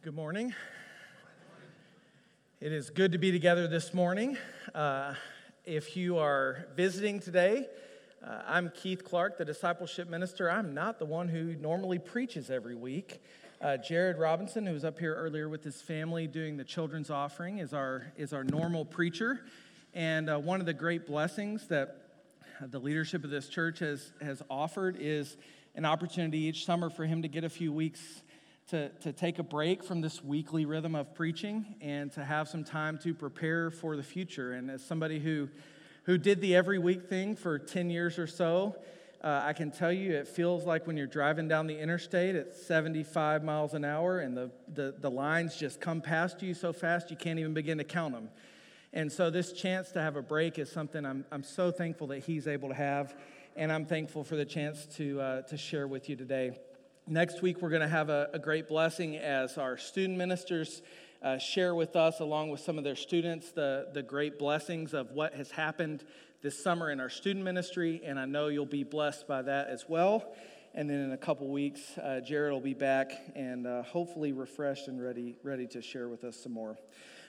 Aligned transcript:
Good 0.00 0.14
morning. 0.14 0.54
It 2.60 2.70
is 2.70 2.88
good 2.88 3.10
to 3.10 3.18
be 3.18 3.32
together 3.32 3.66
this 3.66 3.92
morning. 3.92 4.38
Uh, 4.72 5.14
if 5.64 5.96
you 5.96 6.18
are 6.18 6.68
visiting 6.76 7.18
today, 7.18 7.66
uh, 8.24 8.42
I'm 8.46 8.70
Keith 8.76 9.02
Clark, 9.02 9.38
the 9.38 9.44
discipleship 9.44 10.08
minister. 10.08 10.48
I'm 10.48 10.72
not 10.72 11.00
the 11.00 11.04
one 11.04 11.26
who 11.26 11.56
normally 11.56 11.98
preaches 11.98 12.48
every 12.48 12.76
week. 12.76 13.20
Uh, 13.60 13.76
Jared 13.76 14.18
Robinson, 14.18 14.64
who 14.64 14.72
was 14.72 14.84
up 14.84 15.00
here 15.00 15.16
earlier 15.16 15.48
with 15.48 15.64
his 15.64 15.82
family 15.82 16.28
doing 16.28 16.56
the 16.56 16.64
children's 16.64 17.10
offering, 17.10 17.58
is 17.58 17.74
our, 17.74 18.12
is 18.16 18.32
our 18.32 18.44
normal 18.44 18.84
preacher. 18.84 19.40
And 19.94 20.30
uh, 20.30 20.38
one 20.38 20.60
of 20.60 20.66
the 20.66 20.74
great 20.74 21.08
blessings 21.08 21.66
that 21.66 21.96
the 22.60 22.78
leadership 22.78 23.24
of 23.24 23.30
this 23.30 23.48
church 23.48 23.80
has, 23.80 24.12
has 24.20 24.44
offered 24.48 24.96
is 25.00 25.36
an 25.74 25.84
opportunity 25.84 26.38
each 26.38 26.64
summer 26.64 26.88
for 26.88 27.04
him 27.04 27.22
to 27.22 27.28
get 27.28 27.42
a 27.42 27.50
few 27.50 27.72
weeks 27.72 28.22
to, 28.68 28.90
to 29.00 29.12
take 29.12 29.38
a 29.38 29.42
break 29.42 29.82
from 29.82 30.02
this 30.02 30.22
weekly 30.22 30.66
rhythm 30.66 30.94
of 30.94 31.14
preaching 31.14 31.74
and 31.80 32.12
to 32.12 32.22
have 32.22 32.48
some 32.48 32.64
time 32.64 32.98
to 32.98 33.14
prepare 33.14 33.70
for 33.70 33.96
the 33.96 34.02
future. 34.02 34.52
And 34.52 34.70
as 34.70 34.84
somebody 34.84 35.18
who, 35.18 35.48
who 36.04 36.18
did 36.18 36.42
the 36.42 36.54
every 36.54 36.78
week 36.78 37.08
thing 37.08 37.34
for 37.34 37.58
10 37.58 37.88
years 37.88 38.18
or 38.18 38.26
so, 38.26 38.76
uh, 39.24 39.42
I 39.44 39.54
can 39.54 39.70
tell 39.70 39.90
you 39.90 40.12
it 40.12 40.28
feels 40.28 40.64
like 40.64 40.86
when 40.86 40.98
you're 40.98 41.06
driving 41.06 41.48
down 41.48 41.66
the 41.66 41.78
interstate 41.78 42.36
at 42.36 42.54
75 42.54 43.42
miles 43.42 43.72
an 43.72 43.86
hour 43.86 44.20
and 44.20 44.36
the, 44.36 44.50
the, 44.74 44.94
the 45.00 45.10
lines 45.10 45.56
just 45.56 45.80
come 45.80 46.02
past 46.02 46.42
you 46.42 46.52
so 46.52 46.72
fast 46.72 47.10
you 47.10 47.16
can't 47.16 47.38
even 47.38 47.54
begin 47.54 47.78
to 47.78 47.84
count 47.84 48.12
them. 48.12 48.28
And 48.92 49.10
so, 49.10 49.28
this 49.28 49.52
chance 49.52 49.90
to 49.92 50.00
have 50.00 50.16
a 50.16 50.22
break 50.22 50.58
is 50.58 50.70
something 50.70 51.04
I'm, 51.04 51.24
I'm 51.30 51.42
so 51.42 51.70
thankful 51.70 52.06
that 52.06 52.20
he's 52.20 52.46
able 52.46 52.68
to 52.68 52.74
have, 52.74 53.14
and 53.54 53.70
I'm 53.70 53.84
thankful 53.84 54.24
for 54.24 54.36
the 54.36 54.46
chance 54.46 54.86
to, 54.96 55.20
uh, 55.20 55.42
to 55.42 55.58
share 55.58 55.86
with 55.86 56.08
you 56.08 56.16
today. 56.16 56.52
Next 57.10 57.40
week, 57.40 57.62
we're 57.62 57.70
going 57.70 57.80
to 57.80 57.88
have 57.88 58.10
a, 58.10 58.28
a, 58.34 58.38
great 58.38 58.68
blessing 58.68 59.16
as 59.16 59.56
our 59.56 59.78
student 59.78 60.18
ministers 60.18 60.82
uh, 61.22 61.38
share 61.38 61.74
with 61.74 61.96
us, 61.96 62.20
along 62.20 62.50
with 62.50 62.60
some 62.60 62.76
of 62.76 62.84
their 62.84 62.96
students, 62.96 63.50
the, 63.50 63.88
the 63.94 64.02
great 64.02 64.38
blessings 64.38 64.92
of 64.92 65.12
what 65.12 65.32
has 65.32 65.50
happened 65.50 66.04
this 66.42 66.62
summer 66.62 66.90
in 66.90 67.00
our 67.00 67.08
student 67.08 67.46
ministry. 67.46 68.02
And 68.04 68.20
I 68.20 68.26
know 68.26 68.48
you'll 68.48 68.66
be 68.66 68.84
blessed 68.84 69.26
by 69.26 69.40
that 69.40 69.68
as 69.68 69.86
well. 69.88 70.34
And 70.74 70.90
then 70.90 71.00
in 71.00 71.12
a 71.12 71.16
couple 71.16 71.48
weeks, 71.48 71.96
uh, 71.96 72.20
Jared 72.20 72.52
will 72.52 72.60
be 72.60 72.74
back 72.74 73.10
and 73.34 73.66
uh, 73.66 73.84
hopefully 73.84 74.32
refreshed 74.32 74.88
and 74.88 75.02
ready, 75.02 75.34
ready 75.42 75.66
to 75.68 75.80
share 75.80 76.10
with 76.10 76.24
us 76.24 76.36
some 76.36 76.52
more. 76.52 76.76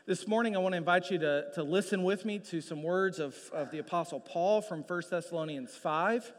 This 0.06 0.28
morning, 0.28 0.58
I 0.58 0.60
want 0.60 0.74
to 0.74 0.78
invite 0.78 1.10
you 1.10 1.20
to, 1.20 1.46
to 1.56 1.64
listen 1.64 2.04
with 2.04 2.26
me 2.26 2.40
to 2.40 2.60
some 2.60 2.84
words 2.84 3.18
of, 3.20 3.34
of 3.54 3.72
the 3.72 3.80
Apostle 3.80 4.20
Paul 4.20 4.62
from 4.62 4.82
1 4.82 5.04
Thessalonians 5.10 5.72
5. 5.72 6.34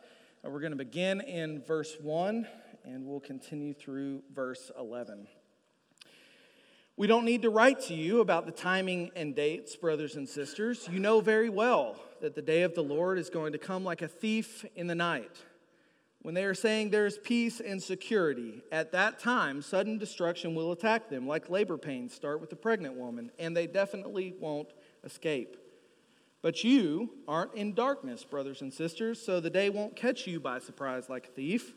Uh, 0.44 0.50
we're 0.50 0.60
going 0.60 0.72
to 0.72 0.76
begin 0.76 1.22
in 1.22 1.62
verse 1.62 1.96
1 2.02 2.46
and 2.84 3.06
we'll 3.06 3.20
continue 3.20 3.74
through 3.74 4.22
verse 4.34 4.70
11. 4.78 5.26
We 6.96 7.06
don't 7.06 7.24
need 7.24 7.42
to 7.42 7.50
write 7.50 7.80
to 7.82 7.94
you 7.94 8.20
about 8.20 8.44
the 8.46 8.52
timing 8.52 9.10
and 9.16 9.34
dates, 9.34 9.74
brothers 9.74 10.16
and 10.16 10.28
sisters. 10.28 10.88
You 10.92 11.00
know 11.00 11.20
very 11.20 11.48
well 11.48 11.96
that 12.20 12.34
the 12.34 12.42
day 12.42 12.62
of 12.62 12.74
the 12.74 12.82
Lord 12.82 13.18
is 13.18 13.30
going 13.30 13.52
to 13.52 13.58
come 13.58 13.84
like 13.84 14.02
a 14.02 14.08
thief 14.08 14.66
in 14.76 14.86
the 14.86 14.94
night. 14.94 15.42
When 16.22 16.34
they 16.34 16.44
are 16.44 16.54
saying 16.54 16.90
there 16.90 17.06
is 17.06 17.16
peace 17.16 17.60
and 17.60 17.82
security, 17.82 18.62
at 18.70 18.92
that 18.92 19.18
time, 19.18 19.62
sudden 19.62 19.96
destruction 19.96 20.54
will 20.54 20.72
attack 20.72 21.08
them, 21.08 21.26
like 21.26 21.48
labor 21.48 21.78
pains 21.78 22.12
start 22.12 22.42
with 22.42 22.52
a 22.52 22.56
pregnant 22.56 22.96
woman, 22.96 23.30
and 23.38 23.56
they 23.56 23.66
definitely 23.66 24.34
won't 24.38 24.68
escape. 25.02 25.56
But 26.42 26.64
you 26.64 27.10
aren't 27.26 27.54
in 27.54 27.72
darkness, 27.72 28.24
brothers 28.24 28.60
and 28.60 28.72
sisters, 28.72 29.20
so 29.20 29.40
the 29.40 29.48
day 29.48 29.70
won't 29.70 29.96
catch 29.96 30.26
you 30.26 30.40
by 30.40 30.58
surprise 30.58 31.08
like 31.08 31.28
a 31.28 31.30
thief. 31.30 31.74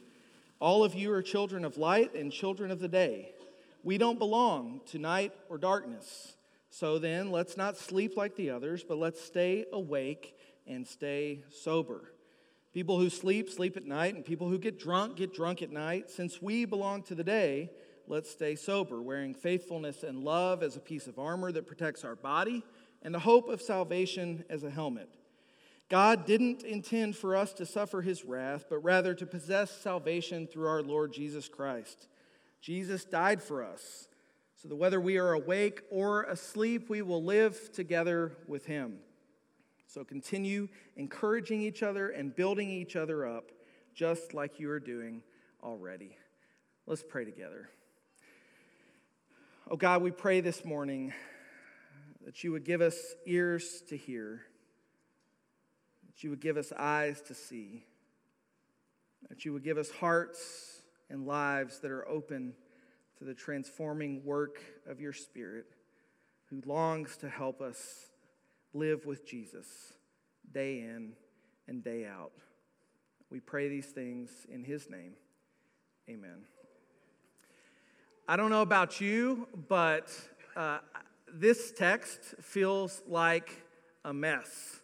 All 0.64 0.86
of 0.86 0.95
you 0.95 1.11
are 1.11 1.22
children 1.22 1.66
of 1.66 1.75
light 1.75 2.16
and 2.16 2.31
children 2.31 2.72
of 2.72 2.80
the 2.80 2.88
day. 2.88 3.33
We 3.83 3.97
don't 3.97 4.17
belong 4.17 4.80
to 4.92 4.97
night 4.97 5.33
or 5.50 5.58
darkness. 5.58 6.38
So 6.70 7.00
then, 7.00 7.31
let's 7.31 7.58
not 7.58 7.75
sleep 7.75 8.16
like 8.16 8.38
the 8.38 8.52
others, 8.52 8.81
but 8.81 8.97
let's 8.97 9.20
stay 9.20 9.66
awake 9.73 10.38
and 10.66 10.88
stay 10.88 11.43
sober. 11.49 12.14
People 12.73 12.98
who 12.98 13.10
sleep, 13.10 13.49
sleep 13.49 13.76
at 13.76 13.83
night, 13.83 14.15
and 14.15 14.23
people 14.23 14.48
who 14.48 14.58
get 14.58 14.80
drunk, 14.80 15.17
get 15.17 15.33
drunk 15.33 15.61
at 15.61 15.70
night. 15.70 16.10
Since 16.10 16.42
we 16.42 16.64
belong 16.64 17.04
to 17.04 17.16
the 17.16 17.26
day, 17.26 17.70
let's 18.08 18.30
stay 18.32 18.55
sober, 18.55 19.02
wearing 19.02 19.33
faithfulness 19.33 20.04
and 20.04 20.23
love 20.23 20.64
as 20.64 20.77
a 20.77 20.80
piece 20.80 21.08
of 21.08 21.20
armor 21.20 21.52
that 21.52 21.67
protects 21.67 22.05
our 22.05 22.16
body, 22.16 22.64
and 23.02 23.14
the 23.14 23.20
hope 23.20 23.49
of 23.49 23.61
salvation 23.61 24.45
as 24.49 24.64
a 24.64 24.70
helmet. 24.70 25.10
God 25.89 26.26
didn't 26.26 26.64
intend 26.64 27.16
for 27.16 27.36
us 27.36 27.54
to 27.54 27.66
suffer 27.66 28.02
his 28.02 28.26
wrath, 28.26 28.66
but 28.70 28.80
rather 28.80 29.14
to 29.14 29.26
possess 29.26 29.70
salvation 29.70 30.48
through 30.48 30.67
our 30.67 30.82
Lord 30.82 31.14
Jesus 31.14 31.48
Christ. 31.48 32.08
Jesus 32.61 33.05
died 33.05 33.44
for 33.44 33.64
us, 33.64 34.08
so 34.55 34.67
that 34.70 34.76
whether 34.76 34.99
we 34.99 35.17
are 35.17 35.33
awake 35.33 35.82
or 35.92 36.23
asleep, 36.23 36.89
we 36.89 37.02
will 37.02 37.23
live 37.23 37.72
together 37.73 38.32
with 38.48 38.66
him. 38.66 38.99
So 39.86 40.04
continue 40.04 40.70
encouraging 40.95 41.61
each 41.61 41.83
other 41.83 42.10
and 42.10 42.36
building 42.36 42.70
each 42.70 42.95
other 42.95 43.27
up, 43.27 43.52
just 43.93 44.33
like 44.33 44.60
you 44.60 44.70
are 44.72 44.80
doing 44.80 45.22
already. 45.61 46.17
Let's 46.88 47.04
pray 47.04 47.26
together. 47.26 47.70
Oh 49.70 49.76
God, 49.76 50.02
we 50.02 50.11
pray 50.11 50.42
this 50.42 50.66
morning 50.66 51.14
that 52.26 52.43
you 52.43 52.52
would 52.54 52.64
give 52.64 52.82
us 52.82 52.98
ears 53.26 53.83
to 53.89 53.98
hear 53.98 54.42
that 56.13 56.23
you 56.23 56.29
would 56.29 56.41
give 56.41 56.57
us 56.57 56.71
eyes 56.77 57.21
to 57.21 57.33
see, 57.33 57.85
that 59.29 59.45
you 59.45 59.53
would 59.53 59.63
give 59.63 59.77
us 59.77 59.89
hearts 59.89 60.81
and 61.09 61.25
lives 61.25 61.79
that 61.79 61.91
are 61.91 62.07
open 62.07 62.53
to 63.17 63.23
the 63.23 63.33
transforming 63.33 64.23
work 64.23 64.61
of 64.87 64.99
your 64.99 65.13
Spirit, 65.13 65.65
who 66.45 66.61
longs 66.65 67.17
to 67.17 67.29
help 67.29 67.61
us 67.61 68.07
live 68.73 69.05
with 69.05 69.25
Jesus 69.25 69.67
day 70.51 70.79
in 70.79 71.13
and 71.67 71.83
day 71.83 72.05
out. 72.05 72.33
We 73.30 73.39
pray 73.39 73.69
these 73.69 73.87
things 73.87 74.30
in 74.51 74.63
His 74.63 74.89
name. 74.89 75.13
Amen. 76.09 76.43
I 78.27 78.35
don't 78.35 78.49
know 78.49 78.61
about 78.61 79.01
you, 79.01 79.47
but 79.67 80.11
uh, 80.55 80.80
this 81.33 81.71
text 81.71 82.19
feels 82.41 83.01
like 83.07 83.63
a 84.05 84.13
mess. 84.13 84.80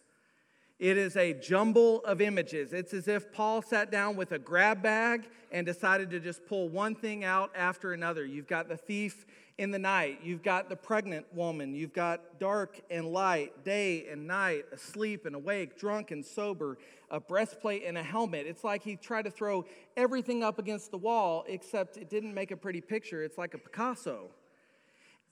It 0.80 0.96
is 0.96 1.14
a 1.14 1.34
jumble 1.34 2.02
of 2.06 2.22
images. 2.22 2.72
It's 2.72 2.94
as 2.94 3.06
if 3.06 3.30
Paul 3.32 3.60
sat 3.60 3.90
down 3.90 4.16
with 4.16 4.32
a 4.32 4.38
grab 4.38 4.82
bag 4.82 5.28
and 5.52 5.66
decided 5.66 6.08
to 6.08 6.20
just 6.20 6.46
pull 6.46 6.70
one 6.70 6.94
thing 6.94 7.22
out 7.22 7.50
after 7.54 7.92
another. 7.92 8.24
You've 8.24 8.46
got 8.46 8.66
the 8.66 8.78
thief 8.78 9.26
in 9.58 9.72
the 9.72 9.78
night, 9.78 10.20
you've 10.22 10.42
got 10.42 10.70
the 10.70 10.76
pregnant 10.76 11.26
woman, 11.34 11.74
you've 11.74 11.92
got 11.92 12.40
dark 12.40 12.80
and 12.90 13.12
light, 13.12 13.62
day 13.62 14.06
and 14.10 14.26
night, 14.26 14.64
asleep 14.72 15.26
and 15.26 15.36
awake, 15.36 15.78
drunk 15.78 16.12
and 16.12 16.24
sober, 16.24 16.78
a 17.10 17.20
breastplate 17.20 17.84
and 17.84 17.98
a 17.98 18.02
helmet. 18.02 18.46
It's 18.46 18.64
like 18.64 18.82
he 18.82 18.96
tried 18.96 19.26
to 19.26 19.30
throw 19.30 19.66
everything 19.98 20.42
up 20.42 20.58
against 20.58 20.90
the 20.90 20.96
wall, 20.96 21.44
except 21.46 21.98
it 21.98 22.08
didn't 22.08 22.32
make 22.32 22.52
a 22.52 22.56
pretty 22.56 22.80
picture. 22.80 23.22
It's 23.22 23.36
like 23.36 23.52
a 23.52 23.58
Picasso. 23.58 24.30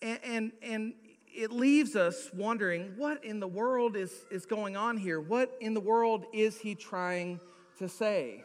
And, 0.02 0.20
and, 0.22 0.52
and 0.62 0.94
it 1.34 1.52
leaves 1.52 1.96
us 1.96 2.30
wondering 2.34 2.94
what 2.96 3.24
in 3.24 3.40
the 3.40 3.48
world 3.48 3.96
is, 3.96 4.12
is 4.30 4.46
going 4.46 4.76
on 4.76 4.96
here? 4.96 5.20
What 5.20 5.56
in 5.60 5.74
the 5.74 5.80
world 5.80 6.24
is 6.32 6.58
he 6.58 6.74
trying 6.74 7.40
to 7.78 7.88
say? 7.88 8.44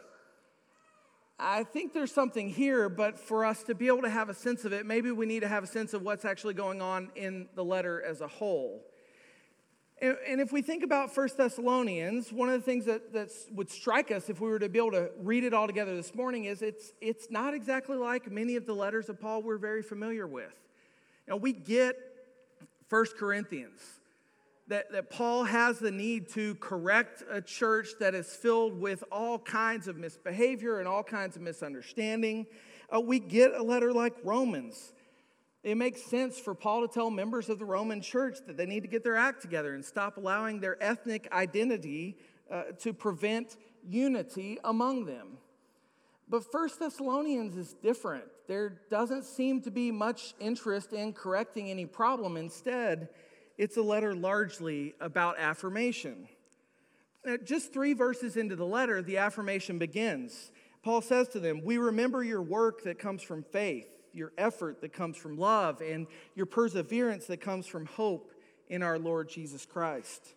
I 1.38 1.64
think 1.64 1.92
there's 1.92 2.12
something 2.12 2.48
here, 2.48 2.88
but 2.88 3.18
for 3.18 3.44
us 3.44 3.64
to 3.64 3.74
be 3.74 3.88
able 3.88 4.02
to 4.02 4.10
have 4.10 4.28
a 4.28 4.34
sense 4.34 4.64
of 4.64 4.72
it, 4.72 4.86
maybe 4.86 5.10
we 5.10 5.26
need 5.26 5.40
to 5.40 5.48
have 5.48 5.64
a 5.64 5.66
sense 5.66 5.92
of 5.92 6.02
what's 6.02 6.24
actually 6.24 6.54
going 6.54 6.80
on 6.80 7.10
in 7.16 7.48
the 7.56 7.64
letter 7.64 8.02
as 8.02 8.20
a 8.20 8.28
whole. 8.28 8.82
And, 10.00 10.16
and 10.28 10.40
if 10.40 10.52
we 10.52 10.62
think 10.62 10.84
about 10.84 11.12
First 11.12 11.36
Thessalonians, 11.36 12.32
one 12.32 12.48
of 12.48 12.54
the 12.54 12.64
things 12.64 12.84
that, 12.84 13.12
that 13.12 13.30
would 13.50 13.68
strike 13.68 14.12
us 14.12 14.28
if 14.28 14.40
we 14.40 14.48
were 14.48 14.60
to 14.60 14.68
be 14.68 14.78
able 14.78 14.92
to 14.92 15.10
read 15.18 15.42
it 15.42 15.52
all 15.52 15.66
together 15.66 15.96
this 15.96 16.14
morning 16.14 16.44
is 16.44 16.62
it's, 16.62 16.92
it's 17.00 17.28
not 17.30 17.52
exactly 17.52 17.96
like 17.96 18.30
many 18.30 18.54
of 18.54 18.64
the 18.66 18.74
letters 18.74 19.08
of 19.08 19.20
Paul 19.20 19.42
we're 19.42 19.58
very 19.58 19.82
familiar 19.82 20.26
with. 20.26 20.54
Know, 21.26 21.36
we 21.36 21.52
get 21.52 21.96
1 22.88 23.06
Corinthians. 23.18 23.80
That, 24.68 24.90
that 24.92 25.10
Paul 25.10 25.44
has 25.44 25.78
the 25.78 25.90
need 25.90 26.30
to 26.30 26.54
correct 26.54 27.22
a 27.30 27.42
church 27.42 27.88
that 28.00 28.14
is 28.14 28.34
filled 28.34 28.80
with 28.80 29.04
all 29.12 29.38
kinds 29.38 29.88
of 29.88 29.98
misbehavior 29.98 30.78
and 30.78 30.88
all 30.88 31.02
kinds 31.02 31.36
of 31.36 31.42
misunderstanding. 31.42 32.46
Uh, 32.94 33.00
we 33.00 33.18
get 33.18 33.52
a 33.52 33.62
letter 33.62 33.92
like 33.92 34.14
Romans. 34.24 34.94
It 35.62 35.76
makes 35.76 36.02
sense 36.02 36.38
for 36.38 36.54
Paul 36.54 36.86
to 36.86 36.92
tell 36.92 37.10
members 37.10 37.50
of 37.50 37.58
the 37.58 37.64
Roman 37.64 38.00
church 38.00 38.38
that 38.46 38.56
they 38.56 38.66
need 38.66 38.82
to 38.82 38.88
get 38.88 39.04
their 39.04 39.16
act 39.16 39.42
together 39.42 39.74
and 39.74 39.84
stop 39.84 40.16
allowing 40.16 40.60
their 40.60 40.82
ethnic 40.82 41.30
identity 41.32 42.16
uh, 42.50 42.64
to 42.80 42.92
prevent 42.92 43.56
unity 43.86 44.58
among 44.64 45.06
them. 45.06 45.38
But 46.28 46.50
First 46.50 46.80
Thessalonians 46.80 47.56
is 47.56 47.74
different. 47.74 48.24
There 48.46 48.80
doesn't 48.90 49.24
seem 49.24 49.62
to 49.62 49.70
be 49.70 49.90
much 49.90 50.34
interest 50.38 50.92
in 50.92 51.12
correcting 51.12 51.70
any 51.70 51.86
problem. 51.86 52.36
Instead, 52.36 53.08
it's 53.56 53.76
a 53.76 53.82
letter 53.82 54.14
largely 54.14 54.94
about 55.00 55.38
affirmation. 55.38 56.28
Now, 57.24 57.36
just 57.38 57.72
three 57.72 57.94
verses 57.94 58.36
into 58.36 58.56
the 58.56 58.66
letter, 58.66 59.00
the 59.00 59.16
affirmation 59.16 59.78
begins. 59.78 60.52
Paul 60.82 61.00
says 61.00 61.28
to 61.28 61.40
them, 61.40 61.62
We 61.64 61.78
remember 61.78 62.22
your 62.22 62.42
work 62.42 62.84
that 62.84 62.98
comes 62.98 63.22
from 63.22 63.42
faith, 63.42 63.88
your 64.12 64.32
effort 64.36 64.82
that 64.82 64.92
comes 64.92 65.16
from 65.16 65.38
love, 65.38 65.80
and 65.80 66.06
your 66.34 66.46
perseverance 66.46 67.26
that 67.26 67.40
comes 67.40 67.66
from 67.66 67.86
hope 67.86 68.32
in 68.68 68.82
our 68.82 68.98
Lord 68.98 69.30
Jesus 69.30 69.64
Christ. 69.64 70.34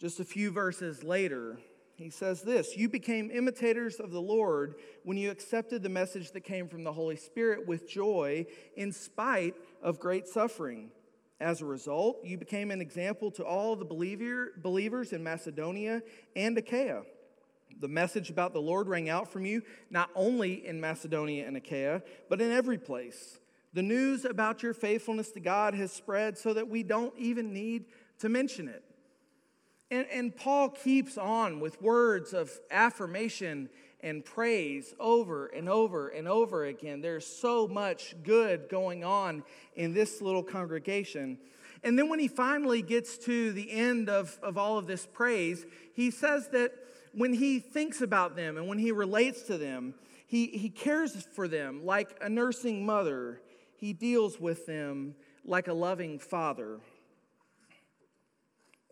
Just 0.00 0.20
a 0.20 0.24
few 0.24 0.50
verses 0.50 1.04
later, 1.04 1.58
he 1.96 2.10
says 2.10 2.42
this 2.42 2.76
You 2.76 2.88
became 2.88 3.30
imitators 3.30 4.00
of 4.00 4.10
the 4.10 4.20
Lord 4.20 4.76
when 5.04 5.16
you 5.16 5.30
accepted 5.30 5.82
the 5.82 5.88
message 5.88 6.32
that 6.32 6.42
came 6.42 6.68
from 6.68 6.84
the 6.84 6.92
Holy 6.92 7.16
Spirit 7.16 7.66
with 7.66 7.88
joy, 7.88 8.46
in 8.76 8.92
spite 8.92 9.54
of 9.82 10.00
great 10.00 10.26
suffering. 10.26 10.90
As 11.40 11.60
a 11.60 11.66
result, 11.66 12.20
you 12.24 12.38
became 12.38 12.70
an 12.70 12.80
example 12.80 13.30
to 13.32 13.44
all 13.44 13.76
the 13.76 13.84
believer, 13.84 14.52
believers 14.62 15.12
in 15.12 15.22
Macedonia 15.22 16.02
and 16.36 16.56
Achaia. 16.56 17.02
The 17.80 17.88
message 17.88 18.30
about 18.30 18.52
the 18.52 18.60
Lord 18.60 18.86
rang 18.86 19.08
out 19.08 19.30
from 19.30 19.44
you 19.44 19.62
not 19.90 20.10
only 20.14 20.66
in 20.66 20.80
Macedonia 20.80 21.46
and 21.46 21.56
Achaia, 21.56 22.02
but 22.28 22.40
in 22.40 22.52
every 22.52 22.78
place. 22.78 23.40
The 23.72 23.82
news 23.82 24.24
about 24.24 24.62
your 24.62 24.74
faithfulness 24.74 25.32
to 25.32 25.40
God 25.40 25.74
has 25.74 25.92
spread 25.92 26.38
so 26.38 26.54
that 26.54 26.68
we 26.68 26.84
don't 26.84 27.12
even 27.18 27.52
need 27.52 27.86
to 28.20 28.28
mention 28.28 28.68
it. 28.68 28.84
And, 29.94 30.08
and 30.10 30.36
Paul 30.36 30.70
keeps 30.70 31.16
on 31.16 31.60
with 31.60 31.80
words 31.80 32.34
of 32.34 32.50
affirmation 32.68 33.68
and 34.00 34.24
praise 34.24 34.92
over 34.98 35.46
and 35.46 35.68
over 35.68 36.08
and 36.08 36.26
over 36.26 36.64
again. 36.64 37.00
There's 37.00 37.24
so 37.24 37.68
much 37.68 38.16
good 38.24 38.68
going 38.68 39.04
on 39.04 39.44
in 39.76 39.94
this 39.94 40.20
little 40.20 40.42
congregation. 40.42 41.38
And 41.84 41.96
then 41.96 42.08
when 42.08 42.18
he 42.18 42.26
finally 42.26 42.82
gets 42.82 43.18
to 43.18 43.52
the 43.52 43.70
end 43.70 44.08
of, 44.08 44.36
of 44.42 44.58
all 44.58 44.78
of 44.78 44.88
this 44.88 45.06
praise, 45.06 45.64
he 45.92 46.10
says 46.10 46.48
that 46.48 46.72
when 47.12 47.32
he 47.32 47.60
thinks 47.60 48.00
about 48.00 48.34
them 48.34 48.56
and 48.56 48.66
when 48.66 48.78
he 48.78 48.90
relates 48.90 49.42
to 49.42 49.56
them, 49.56 49.94
he, 50.26 50.48
he 50.48 50.70
cares 50.70 51.24
for 51.36 51.46
them 51.46 51.86
like 51.86 52.18
a 52.20 52.28
nursing 52.28 52.84
mother. 52.84 53.40
He 53.76 53.92
deals 53.92 54.40
with 54.40 54.66
them 54.66 55.14
like 55.44 55.68
a 55.68 55.72
loving 55.72 56.18
father. 56.18 56.80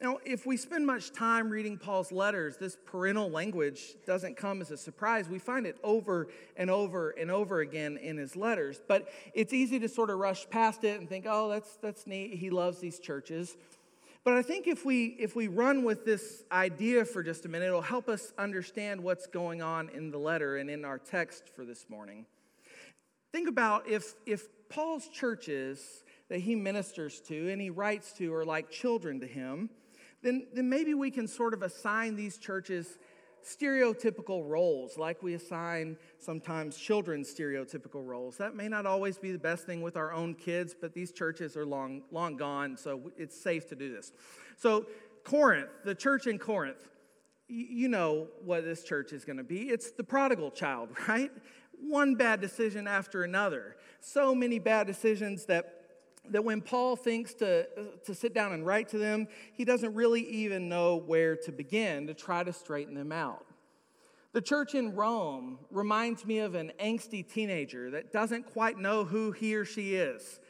Now, 0.03 0.19
if 0.25 0.47
we 0.47 0.57
spend 0.57 0.85
much 0.85 1.13
time 1.13 1.49
reading 1.49 1.79
Paul's 1.79 2.11
letters, 2.11 2.57
this 2.57 2.77
parental 2.87 3.31
language 3.31 3.95
doesn't 4.05 4.37
come 4.37 4.61
as 4.61 4.73
a 4.73 4.77
surprise. 4.77 5.29
We 5.29 5.39
find 5.39 5.65
it 5.65 5.77
over 5.85 6.27
and 6.57 6.69
over 6.69 7.11
and 7.11 7.31
over 7.31 7.61
again 7.61 7.99
in 7.99 8.17
his 8.17 8.35
letters. 8.35 8.83
But 8.89 9.09
it's 9.33 9.53
easy 9.53 9.79
to 9.79 9.89
sort 9.89 10.11
of 10.11 10.19
rush 10.19 10.51
past 10.51 10.83
it 10.83 10.99
and 10.99 11.09
think, 11.09 11.25
oh, 11.29 11.49
that's, 11.49 11.77
that's 11.77 12.05
neat. 12.05 12.35
He 12.35 12.51
loves 12.51 12.81
these 12.81 12.99
churches. 12.99 13.57
But 14.25 14.35
I 14.35 14.43
think 14.43 14.67
if 14.67 14.85
we, 14.85 15.17
if 15.21 15.37
we 15.37 15.47
run 15.47 15.85
with 15.85 16.05
this 16.05 16.43
idea 16.51 17.05
for 17.05 17.23
just 17.23 17.45
a 17.45 17.49
minute, 17.49 17.67
it'll 17.67 17.81
help 17.81 18.09
us 18.09 18.33
understand 18.37 19.01
what's 19.05 19.29
going 19.29 19.63
on 19.63 19.89
in 19.91 20.11
the 20.11 20.19
letter 20.19 20.57
and 20.57 20.69
in 20.69 20.85
our 20.85 20.99
text 20.99 21.45
for 21.55 21.65
this 21.65 21.87
morning. 21.89 22.27
Think 23.31 23.49
about 23.49 23.89
if, 23.89 24.15
if 24.27 24.49
Paul's 24.69 25.07
churches 25.07 26.03
that 26.29 26.41
he 26.41 26.57
ministers 26.57 27.21
to 27.29 27.53
and 27.53 27.61
he 27.61 27.71
writes 27.71 28.13
to 28.15 28.35
are 28.35 28.45
like 28.45 28.69
children 28.69 29.21
to 29.21 29.29
him, 29.29 29.71
then, 30.23 30.47
then 30.55 30.69
maybe 30.69 30.95
we 30.95 31.11
can 31.11 31.27
sort 31.27 31.55
of 31.55 31.63
assign 31.63 32.17
these 32.17 32.39
churches 32.39 32.99
stereotypical 33.45 34.49
roles, 34.49 34.97
like 34.97 35.23
we 35.23 35.35
assign 35.35 35.97
sometimes 36.19 36.77
children 36.77 37.23
stereotypical 37.23 38.07
roles. 38.07 38.37
That 38.37 38.55
may 38.55 38.69
not 38.69 38.87
always 38.87 39.19
be 39.19 39.33
the 39.33 39.39
best 39.39 39.67
thing 39.67 39.83
with 39.83 39.97
our 39.97 40.13
own 40.13 40.35
kids, 40.35 40.75
but 40.81 40.95
these 40.95 41.13
churches 41.13 41.57
are 41.57 41.67
long, 41.67 42.03
long 42.11 42.37
gone, 42.37 42.77
so 42.77 43.11
it's 43.17 43.39
safe 43.39 43.69
to 43.71 43.75
do 43.75 43.93
this. 43.93 44.13
So, 44.57 44.87
Corinth, 45.25 45.71
the 45.85 45.95
church 45.95 46.27
in 46.27 46.39
Corinth, 46.39 46.89
you 47.49 47.89
know 47.89 48.29
what 48.45 48.65
this 48.65 48.83
church 48.83 49.13
is 49.13 49.25
going 49.25 49.37
to 49.37 49.45
be. 49.45 49.63
It's 49.63 49.91
the 49.91 50.05
prodigal 50.05 50.51
child, 50.51 50.91
right? 51.09 51.31
One 51.81 52.15
bad 52.15 52.41
decision 52.41 52.87
after 52.87 53.25
another. 53.25 53.77
So 54.01 54.35
many 54.35 54.59
bad 54.59 54.87
decisions 54.87 55.47
that 55.47 55.82
that 56.31 56.45
when 56.45 56.61
Paul 56.61 56.97
thinks 56.97 57.35
to, 57.35 57.67
to 58.05 58.15
sit 58.15 58.33
down 58.35 58.53
and 58.53 58.65
write 58.65 58.89
to 58.91 58.99
them, 58.99 59.27
he 59.53 59.65
doesn't 59.65 59.95
really 59.95 60.23
even 60.23 60.69
know 60.69 60.97
where 60.97 61.37
to 61.37 61.53
begin 61.53 62.07
to 62.07 62.15
try 62.15 62.45
to 62.45 62.53
straighten 62.53 62.95
them 62.95 63.13
out. 63.13 63.45
The 64.33 64.41
church 64.41 64.75
in 64.75 64.95
Rome 64.95 65.59
reminds 65.71 66.25
me 66.25 66.39
of 66.39 66.55
an 66.55 66.73
angsty 66.81 67.29
teenager 67.29 67.91
that 67.91 68.13
doesn't 68.13 68.47
quite 68.47 68.79
know 68.79 69.05
who 69.05 69.33
he 69.33 69.55
or 69.55 69.65
she 69.65 69.95
is. 69.95 70.41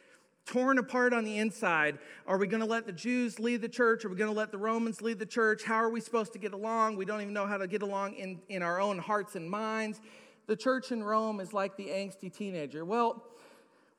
Torn 0.44 0.78
apart 0.78 1.12
on 1.12 1.24
the 1.24 1.38
inside. 1.38 1.98
Are 2.26 2.36
we 2.36 2.46
going 2.46 2.60
to 2.62 2.66
let 2.66 2.86
the 2.86 2.92
Jews 2.92 3.40
lead 3.40 3.60
the 3.60 3.68
church? 3.68 4.04
Are 4.04 4.08
we 4.08 4.16
going 4.16 4.30
to 4.30 4.36
let 4.36 4.52
the 4.52 4.58
Romans 4.58 5.00
lead 5.00 5.18
the 5.18 5.26
church? 5.26 5.64
How 5.64 5.76
are 5.76 5.90
we 5.90 6.00
supposed 6.00 6.32
to 6.34 6.38
get 6.38 6.52
along? 6.52 6.96
We 6.96 7.04
don't 7.04 7.20
even 7.22 7.32
know 7.32 7.46
how 7.46 7.58
to 7.58 7.66
get 7.66 7.82
along 7.82 8.14
in, 8.14 8.40
in 8.48 8.62
our 8.62 8.80
own 8.80 8.98
hearts 8.98 9.34
and 9.34 9.50
minds. 9.50 10.00
The 10.46 10.56
church 10.56 10.92
in 10.92 11.02
Rome 11.02 11.40
is 11.40 11.52
like 11.52 11.76
the 11.76 11.86
angsty 11.86 12.32
teenager. 12.32 12.84
Well, 12.84 13.24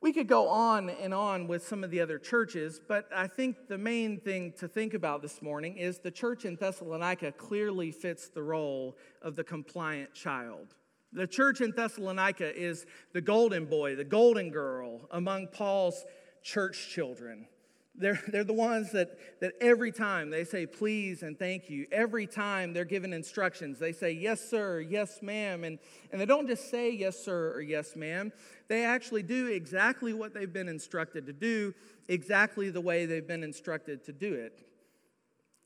we 0.04 0.12
could 0.12 0.28
go 0.28 0.50
on 0.50 0.90
and 0.90 1.14
on 1.14 1.48
with 1.48 1.66
some 1.66 1.82
of 1.82 1.90
the 1.90 2.02
other 2.02 2.20
churches, 2.20 2.82
but 2.90 3.08
I 3.16 3.26
think 3.26 3.70
the 3.70 3.78
main 3.78 4.20
thing 4.20 4.52
to 4.60 4.68
think 4.68 4.94
about 4.94 5.22
this 5.22 5.42
morning 5.42 5.78
is 5.78 6.00
the 6.00 6.12
church 6.12 6.44
in 6.44 6.58
Thessalonica 6.58 7.32
clearly 7.32 7.90
fits 7.90 8.28
the 8.28 8.44
role 8.44 8.98
of 9.22 9.38
the 9.38 9.46
compliant 9.46 10.14
child. 10.14 10.76
The 11.14 11.26
church 11.26 11.62
in 11.62 11.72
Thessalonica 11.72 12.54
is 12.54 12.86
the 13.14 13.22
golden 13.22 13.66
boy, 13.66 13.96
the 13.96 14.04
golden 14.04 14.50
girl 14.50 15.08
among 15.10 15.48
Paul's 15.48 16.04
church 16.44 16.90
children. 16.90 17.48
They're, 17.96 18.20
they're 18.28 18.44
the 18.44 18.54
ones 18.54 18.92
that, 18.94 19.40
that 19.40 19.54
every 19.62 19.92
time 19.92 20.32
they 20.32 20.46
say 20.46 20.66
please 20.66 21.22
and 21.22 21.38
thank 21.38 21.70
you, 21.70 21.86
every 21.92 22.26
time 22.26 22.74
they're 22.74 22.86
given 22.86 23.14
instructions, 23.14 23.78
they 23.78 23.92
say 23.92 24.12
yes, 24.12 24.42
sir, 24.50 24.80
yes, 24.80 25.22
ma'am. 25.22 25.64
And, 25.64 25.78
and 26.12 26.20
they 26.20 26.26
don't 26.26 26.48
just 26.48 26.72
say 26.72 26.92
yes, 26.92 27.24
sir, 27.24 27.54
or 27.54 27.62
yes, 27.62 27.96
ma'am. 27.96 28.32
They 28.68 28.84
actually 28.84 29.22
do 29.22 29.48
exactly 29.48 30.14
what 30.14 30.34
they've 30.34 30.52
been 30.52 30.70
instructed 30.70 31.28
to 31.28 31.34
do, 31.34 31.76
exactly 32.08 32.72
the 32.72 32.82
way 32.82 33.06
they've 33.06 33.28
been 33.28 33.44
instructed 33.44 34.04
to 34.06 34.12
do 34.12 34.34
it. 34.34 34.60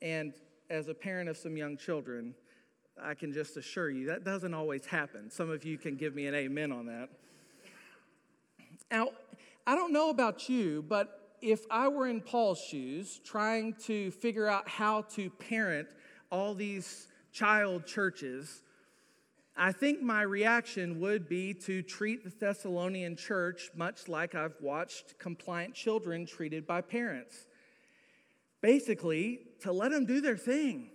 And 0.01 0.33
as 0.69 0.89
a 0.89 0.93
parent 0.93 1.29
of 1.29 1.37
some 1.37 1.55
young 1.55 1.77
children, 1.77 2.35
I 3.01 3.13
can 3.13 3.31
just 3.31 3.55
assure 3.55 3.89
you 3.89 4.07
that 4.07 4.25
doesn't 4.25 4.53
always 4.53 4.85
happen. 4.85 5.31
Some 5.31 5.49
of 5.49 5.63
you 5.63 5.77
can 5.77 5.95
give 5.95 6.13
me 6.13 6.27
an 6.27 6.35
amen 6.35 6.73
on 6.73 6.87
that. 6.87 7.09
Now, 8.91 9.09
I 9.65 9.75
don't 9.75 9.93
know 9.93 10.09
about 10.09 10.49
you, 10.49 10.83
but 10.87 11.16
if 11.41 11.65
I 11.69 11.87
were 11.87 12.07
in 12.07 12.21
Paul's 12.21 12.61
shoes 12.61 13.19
trying 13.23 13.73
to 13.85 14.11
figure 14.11 14.47
out 14.47 14.67
how 14.67 15.03
to 15.15 15.29
parent 15.29 15.87
all 16.31 16.53
these 16.53 17.07
child 17.31 17.85
churches, 17.85 18.63
I 19.55 19.71
think 19.71 20.01
my 20.01 20.21
reaction 20.21 20.99
would 20.99 21.27
be 21.27 21.53
to 21.65 21.81
treat 21.81 22.23
the 22.23 22.29
Thessalonian 22.29 23.15
church 23.15 23.71
much 23.75 24.07
like 24.07 24.35
I've 24.35 24.55
watched 24.61 25.17
compliant 25.19 25.73
children 25.73 26.25
treated 26.25 26.67
by 26.67 26.81
parents. 26.81 27.47
Basically, 28.61 29.39
to 29.61 29.71
let 29.71 29.91
them 29.91 30.05
do 30.05 30.21
their 30.21 30.37
thing. 30.37 30.89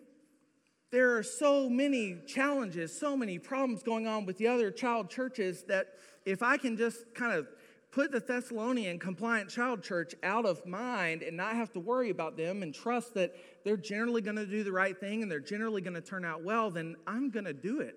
There 0.91 1.17
are 1.17 1.23
so 1.23 1.71
many 1.71 2.19
challenges, 2.27 2.99
so 2.99 3.17
many 3.17 3.39
problems 3.39 3.83
going 3.83 4.07
on 4.07 4.27
with 4.27 4.37
the 4.37 4.49
other 4.49 4.71
child 4.71 5.09
churches 5.09 5.65
that 5.65 5.95
if 6.27 6.43
I 6.43 6.57
can 6.57 6.77
just 6.77 7.15
kind 7.15 7.33
of 7.33 7.49
put 7.93 8.11
the 8.11 8.21
Thessalonian 8.21 8.99
compliant 8.99 9.51
child 9.51 9.83
church 9.83 10.15
out 10.23 10.47
of 10.47 10.65
mind 10.67 11.23
and 11.23 11.37
not 11.37 11.55
have 11.55 11.71
to 11.73 11.79
worry 11.79 12.09
about 12.09 12.39
them 12.39 12.63
and 12.63 12.75
trust 12.75 13.13
that 13.15 13.35
they're 13.65 13.77
generally 13.77 14.23
going 14.23 14.37
to 14.37 14.47
do 14.47 14.65
the 14.65 14.73
right 14.73 14.99
thing 14.99 15.23
and 15.23 15.31
they're 15.31 15.41
generally 15.41 15.83
going 15.83 15.95
to 15.95 16.01
turn 16.01 16.25
out 16.25 16.43
well, 16.43 16.71
then 16.71 16.97
I'm 17.07 17.31
going 17.31 17.45
to 17.45 17.53
do 17.53 17.81
it. 17.81 17.97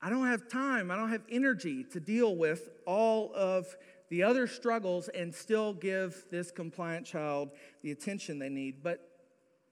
I 0.00 0.08
don't 0.08 0.26
have 0.28 0.48
time, 0.48 0.92
I 0.92 0.96
don't 0.96 1.10
have 1.10 1.24
energy 1.28 1.84
to 1.92 1.98
deal 1.98 2.36
with 2.36 2.68
all 2.86 3.32
of 3.34 3.66
the 4.08 4.22
other 4.22 4.46
struggles 4.46 5.08
and 5.08 5.34
still 5.34 5.72
give 5.72 6.24
this 6.30 6.52
compliant 6.52 7.06
child 7.06 7.50
the 7.82 7.90
attention 7.90 8.38
they 8.38 8.48
need, 8.48 8.84
but, 8.84 9.00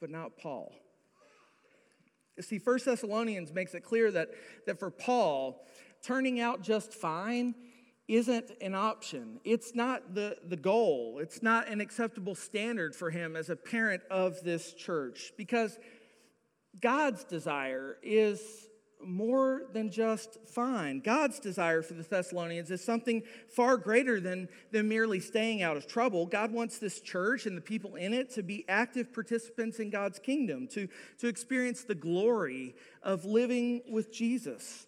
but 0.01 0.11
not 0.11 0.37
Paul. 0.37 0.73
See, 2.41 2.59
First 2.59 2.87
Thessalonians 2.87 3.53
makes 3.53 3.75
it 3.75 3.85
clear 3.85 4.11
that, 4.11 4.31
that 4.67 4.81
for 4.81 4.91
Paul, 4.91 5.65
turning 6.03 6.41
out 6.41 6.63
just 6.63 6.93
fine 6.93 7.55
isn't 8.07 8.51
an 8.61 8.75
option. 8.75 9.41
It's 9.45 9.75
not 9.75 10.15
the, 10.15 10.37
the 10.47 10.57
goal. 10.57 11.19
It's 11.21 11.43
not 11.43 11.69
an 11.69 11.81
acceptable 11.81 12.35
standard 12.35 12.95
for 12.95 13.11
him 13.11 13.35
as 13.35 13.49
a 13.49 13.57
parent 13.57 14.03
of 14.11 14.43
this 14.43 14.75
church 14.75 15.33
because 15.37 15.79
God's 16.81 17.25
desire 17.25 17.97
is 18.03 18.69
more 19.03 19.63
than 19.73 19.91
just 19.91 20.39
fine. 20.47 21.01
God's 21.01 21.39
desire 21.39 21.83
for 21.83 21.95
the 21.95 22.03
Thessalonians 22.03 22.71
is 22.71 22.83
something 22.83 23.23
far 23.49 23.77
greater 23.77 24.21
than, 24.21 24.49
than 24.71 24.89
merely 24.89 25.21
staying 25.21 25.63
out 25.63 25.77
of 25.77 25.87
trouble. 25.87 26.27
God 26.27 26.53
wants 26.53 26.79
this 26.79 27.01
church 27.01 27.47
and 27.47 27.57
the 27.57 27.63
people 27.63 27.97
in 27.97 28.13
it 28.13 28.31
to 28.35 28.43
be 28.43 28.65
active 28.69 29.13
participants 29.13 29.79
in 29.79 29.91
God's 29.91 30.19
kingdom, 30.19 30.67
to, 30.69 30.89
to 31.19 31.29
experience 31.29 31.85
the 31.85 31.95
glory 31.95 32.75
of 33.03 33.25
living 33.25 33.83
with 33.91 34.13
Jesus. 34.13 34.87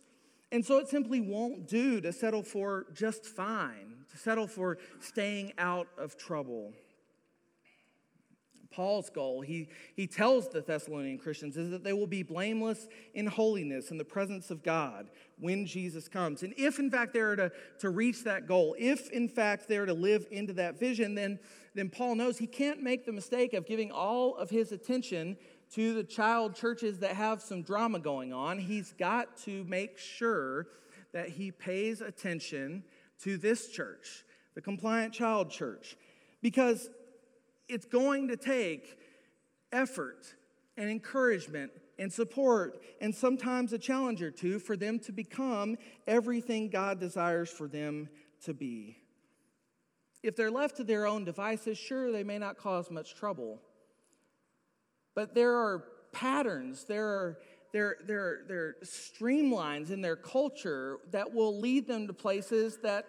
And 0.53 0.65
so 0.65 0.79
it 0.79 0.89
simply 0.89 1.21
won't 1.21 1.67
do 1.67 2.01
to 2.01 2.13
settle 2.13 2.43
for 2.43 2.87
just 2.93 3.27
fine, 3.27 4.05
to 4.11 4.17
settle 4.17 4.47
for 4.47 4.79
staying 5.01 5.53
out 5.59 5.89
of 5.99 6.17
trouble. 6.17 6.73
Paul's 8.77 9.09
goal, 9.09 9.41
he, 9.41 9.71
he 9.95 10.07
tells 10.07 10.51
the 10.51 10.61
Thessalonian 10.61 11.17
Christians, 11.17 11.57
is 11.57 11.71
that 11.71 11.83
they 11.83 11.95
will 11.95 12.07
be 12.07 12.23
blameless 12.23 12.89
in 13.15 13.27
holiness 13.27 13.91
in 13.91 13.97
the 13.97 14.05
presence 14.05 14.51
of 14.51 14.63
God 14.63 15.09
when 15.39 15.65
Jesus 15.65 16.09
comes. 16.09 16.43
And 16.43 16.53
if, 16.59 16.79
in 16.79 16.91
fact, 16.91 17.15
they're 17.15 17.37
to, 17.37 17.51
to 17.79 17.89
reach 17.89 18.23
that 18.25 18.47
goal, 18.47 18.77
if, 18.79 19.09
in 19.11 19.29
fact, 19.31 19.67
they're 19.67 19.87
to 19.87 19.95
live 19.95 20.27
into 20.31 20.53
that 20.55 20.79
vision, 20.79 21.15
then, 21.15 21.39
then 21.75 21.89
Paul 21.89 22.17
knows 22.17 22.37
he 22.37 22.47
can't 22.47 22.83
make 22.83 23.07
the 23.07 23.13
mistake 23.13 23.55
of 23.55 23.67
giving 23.67 23.91
all 23.91 24.37
of 24.37 24.51
his 24.51 24.73
attention 24.73 25.39
to 25.75 25.95
the 25.95 26.05
child 26.05 26.55
churches 26.55 26.99
that 27.01 27.17
have 27.17 27.43
some 27.43 27.63
drama 27.63 27.99
going 27.99 28.33
on. 28.33 28.59
He's 28.59 28.93
got 28.93 29.37
to 29.39 29.65
make 29.65 29.99
sure 29.99 30.69
that 31.13 31.29
he 31.31 31.51
pays 31.51 32.01
attention 32.01 32.85
to 33.23 33.37
this 33.37 33.69
church, 33.69 34.25
the 34.55 34.61
compliant 34.61 35.13
child 35.13 35.51
church, 35.51 35.97
because 36.43 36.89
it's 37.69 37.87
going 37.87 38.29
to 38.29 38.37
take 38.37 38.99
effort 39.73 40.35
and 40.77 40.91
encouragement 40.91 41.73
and 41.99 42.13
support 42.13 42.83
and 43.01 43.15
sometimes 43.15 43.73
a 43.73 43.79
challenge 43.79 44.23
or 44.23 44.31
two 44.31 44.59
for 44.59 44.77
them 44.77 44.99
to 45.01 45.13
become 45.13 45.77
everything 46.07 46.69
God 46.69 47.01
desires 47.01 47.51
for 47.51 47.67
them 47.67 48.09
to 48.45 48.55
be. 48.55 48.99
If 50.23 50.37
they're 50.37 50.51
left 50.51 50.77
to 50.77 50.85
their 50.85 51.07
own 51.07 51.25
devices, 51.25 51.79
sure, 51.79 52.13
they 52.13 52.25
may 52.25 52.39
not 52.39 52.59
cause 52.59 52.91
much 52.91 53.15
trouble. 53.15 53.61
But 55.17 55.35
there 55.35 55.57
are 55.57 55.83
patterns, 56.13 56.85
there 56.85 57.09
are, 57.09 57.39
there, 57.73 57.97
there, 58.07 58.43
there 58.47 58.77
streamlines 58.85 59.91
in 59.91 60.03
their 60.03 60.15
culture 60.15 60.99
that 61.11 61.33
will 61.33 61.59
lead 61.59 61.89
them 61.89 62.07
to 62.07 62.13
places 62.13 62.79
that 62.83 63.07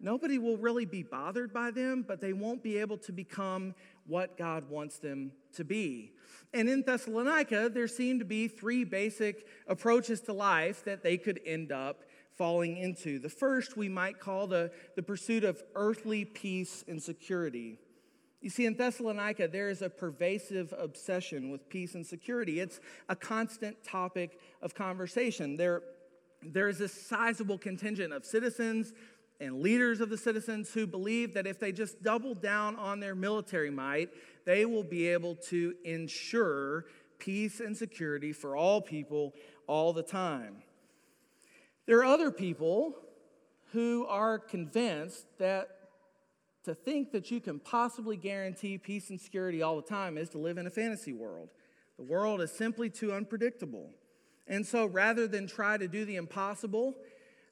nobody 0.00 0.38
will 0.38 0.56
really 0.56 0.86
be 0.86 1.02
bothered 1.02 1.52
by 1.52 1.72
them, 1.72 2.04
but 2.06 2.20
they 2.20 2.32
won't 2.32 2.62
be 2.62 2.78
able 2.78 2.96
to 2.98 3.12
become 3.12 3.74
what 4.06 4.38
God 4.38 4.70
wants 4.70 4.98
them 4.98 5.32
to 5.54 5.64
be. 5.64 6.12
And 6.54 6.68
in 6.68 6.82
Thessalonica, 6.82 7.68
there 7.68 7.88
seem 7.88 8.20
to 8.20 8.24
be 8.24 8.46
three 8.46 8.84
basic 8.84 9.46
approaches 9.66 10.20
to 10.22 10.32
life 10.32 10.84
that 10.84 11.02
they 11.02 11.18
could 11.18 11.40
end 11.44 11.72
up 11.72 12.04
falling 12.36 12.76
into. 12.76 13.18
The 13.18 13.28
first 13.28 13.76
we 13.76 13.88
might 13.88 14.20
call 14.20 14.46
the, 14.46 14.70
the 14.94 15.02
pursuit 15.02 15.42
of 15.42 15.60
earthly 15.74 16.24
peace 16.24 16.84
and 16.86 17.02
security. 17.02 17.78
You 18.40 18.50
see, 18.50 18.66
in 18.66 18.76
Thessalonica, 18.76 19.48
there 19.48 19.68
is 19.68 19.82
a 19.82 19.90
pervasive 19.90 20.72
obsession 20.78 21.50
with 21.50 21.68
peace 21.68 21.94
and 21.94 22.06
security. 22.06 22.60
It's 22.60 22.80
a 23.08 23.16
constant 23.16 23.82
topic 23.82 24.38
of 24.62 24.74
conversation. 24.74 25.56
There, 25.56 25.82
there 26.42 26.68
is 26.68 26.80
a 26.80 26.88
sizable 26.88 27.58
contingent 27.58 28.12
of 28.12 28.24
citizens 28.24 28.92
and 29.40 29.60
leaders 29.60 30.00
of 30.00 30.08
the 30.08 30.16
citizens 30.16 30.72
who 30.72 30.86
believe 30.86 31.34
that 31.34 31.46
if 31.46 31.58
they 31.58 31.72
just 31.72 32.02
double 32.02 32.34
down 32.34 32.76
on 32.76 33.00
their 33.00 33.14
military 33.14 33.70
might, 33.70 34.10
they 34.44 34.64
will 34.64 34.84
be 34.84 35.08
able 35.08 35.34
to 35.34 35.74
ensure 35.84 36.86
peace 37.18 37.60
and 37.60 37.76
security 37.76 38.32
for 38.32 38.56
all 38.56 38.80
people 38.80 39.34
all 39.66 39.92
the 39.92 40.02
time. 40.02 40.62
There 41.86 41.98
are 41.98 42.04
other 42.04 42.30
people 42.30 42.94
who 43.72 44.06
are 44.06 44.38
convinced 44.38 45.26
that 45.38 45.77
to 46.64 46.74
think 46.74 47.12
that 47.12 47.30
you 47.30 47.40
can 47.40 47.58
possibly 47.58 48.16
guarantee 48.16 48.78
peace 48.78 49.10
and 49.10 49.20
security 49.20 49.62
all 49.62 49.76
the 49.76 49.82
time 49.82 50.18
is 50.18 50.28
to 50.30 50.38
live 50.38 50.58
in 50.58 50.66
a 50.66 50.70
fantasy 50.70 51.12
world. 51.12 51.50
The 51.96 52.04
world 52.04 52.40
is 52.40 52.52
simply 52.52 52.90
too 52.90 53.12
unpredictable. 53.12 53.90
And 54.46 54.66
so 54.66 54.86
rather 54.86 55.26
than 55.26 55.46
try 55.46 55.76
to 55.76 55.88
do 55.88 56.04
the 56.04 56.16
impossible 56.16 56.94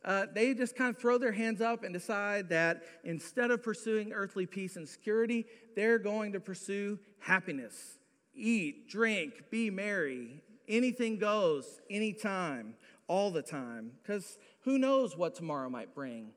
uh, 0.06 0.26
they 0.32 0.54
just 0.54 0.76
kind 0.76 0.94
of 0.94 1.00
throw 1.00 1.18
their 1.18 1.32
hands 1.32 1.60
up 1.60 1.82
and 1.82 1.92
decide 1.92 2.48
that 2.50 2.84
instead 3.02 3.50
of 3.50 3.60
pursuing 3.62 4.12
earthly 4.12 4.46
peace 4.46 4.76
and 4.76 4.88
security, 4.88 5.44
they're 5.74 5.98
going 5.98 6.32
to 6.32 6.38
pursue 6.38 6.96
happiness. 7.18 7.98
Eat, 8.32 8.88
drink, 8.88 9.32
be 9.50 9.68
merry. 9.68 10.42
Anything 10.68 11.18
goes, 11.18 11.80
anytime, 11.90 12.74
all 13.08 13.32
the 13.32 13.42
time. 13.42 13.90
Because 14.00 14.38
who 14.60 14.78
knows 14.78 15.16
what 15.16 15.34
tomorrow 15.34 15.68
might 15.68 15.92
bring? 15.92 16.30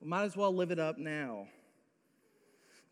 We 0.00 0.08
might 0.08 0.24
as 0.24 0.36
well 0.36 0.52
live 0.52 0.72
it 0.72 0.80
up 0.80 0.98
now. 0.98 1.46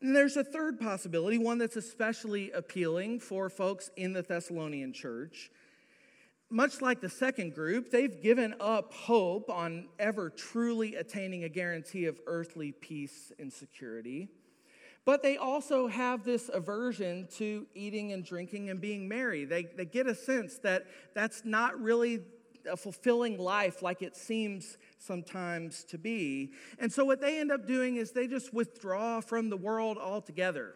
And 0.01 0.17
there's 0.17 0.37
a 0.37 0.45
third 0.45 0.81
possibility, 0.81 1.39
one 1.39 1.59
that's 1.59 1.77
especially 1.77 2.51
appealing 2.53 3.21
for 3.21 3.51
folks 3.51 3.91
in 3.97 4.13
the 4.13 4.23
Thessalonian 4.23 4.93
church 4.93 5.51
much 6.51 6.83
like 6.83 7.01
the 7.01 7.09
second 7.09 7.55
group, 7.55 7.91
they've 7.91 8.21
given 8.21 8.57
up 8.61 8.93
hope 8.93 9.49
on 9.49 9.89
ever 10.01 10.29
truly 10.29 10.97
attaining 10.97 11.45
a 11.45 11.49
guarantee 11.49 12.07
of 12.07 12.19
earthly 12.27 12.73
peace 12.73 13.33
and 13.39 13.53
security. 13.53 14.29
But 15.05 15.23
they 15.23 15.37
also 15.37 15.87
have 15.87 16.25
this 16.25 16.51
aversion 16.53 17.29
to 17.37 17.67
eating 17.75 18.13
and 18.13 18.25
drinking 18.25 18.69
and 18.69 18.81
being 18.81 19.09
merry. 19.09 19.45
They, 19.45 19.63
they 19.63 19.85
get 19.85 20.09
a 20.09 20.15
sense 20.15 20.59
that 20.59 20.87
that's 21.15 21.43
not 21.45 21.81
really 21.81 22.21
a 22.71 22.77
fulfilling 22.77 23.39
life 23.39 23.81
like 23.81 24.03
it 24.03 24.17
seems 24.17 24.77
sometimes 25.01 25.85
to 25.85 25.99
be. 25.99 26.53
And 26.79 26.93
so, 26.93 27.05
what 27.05 27.21
they 27.21 27.41
end 27.41 27.51
up 27.51 27.67
doing 27.67 27.97
is 27.97 28.13
they 28.13 28.27
just 28.27 28.55
withdraw 28.55 29.21
from 29.21 29.51
the 29.51 29.57
world 29.57 29.99
altogether. 29.99 30.75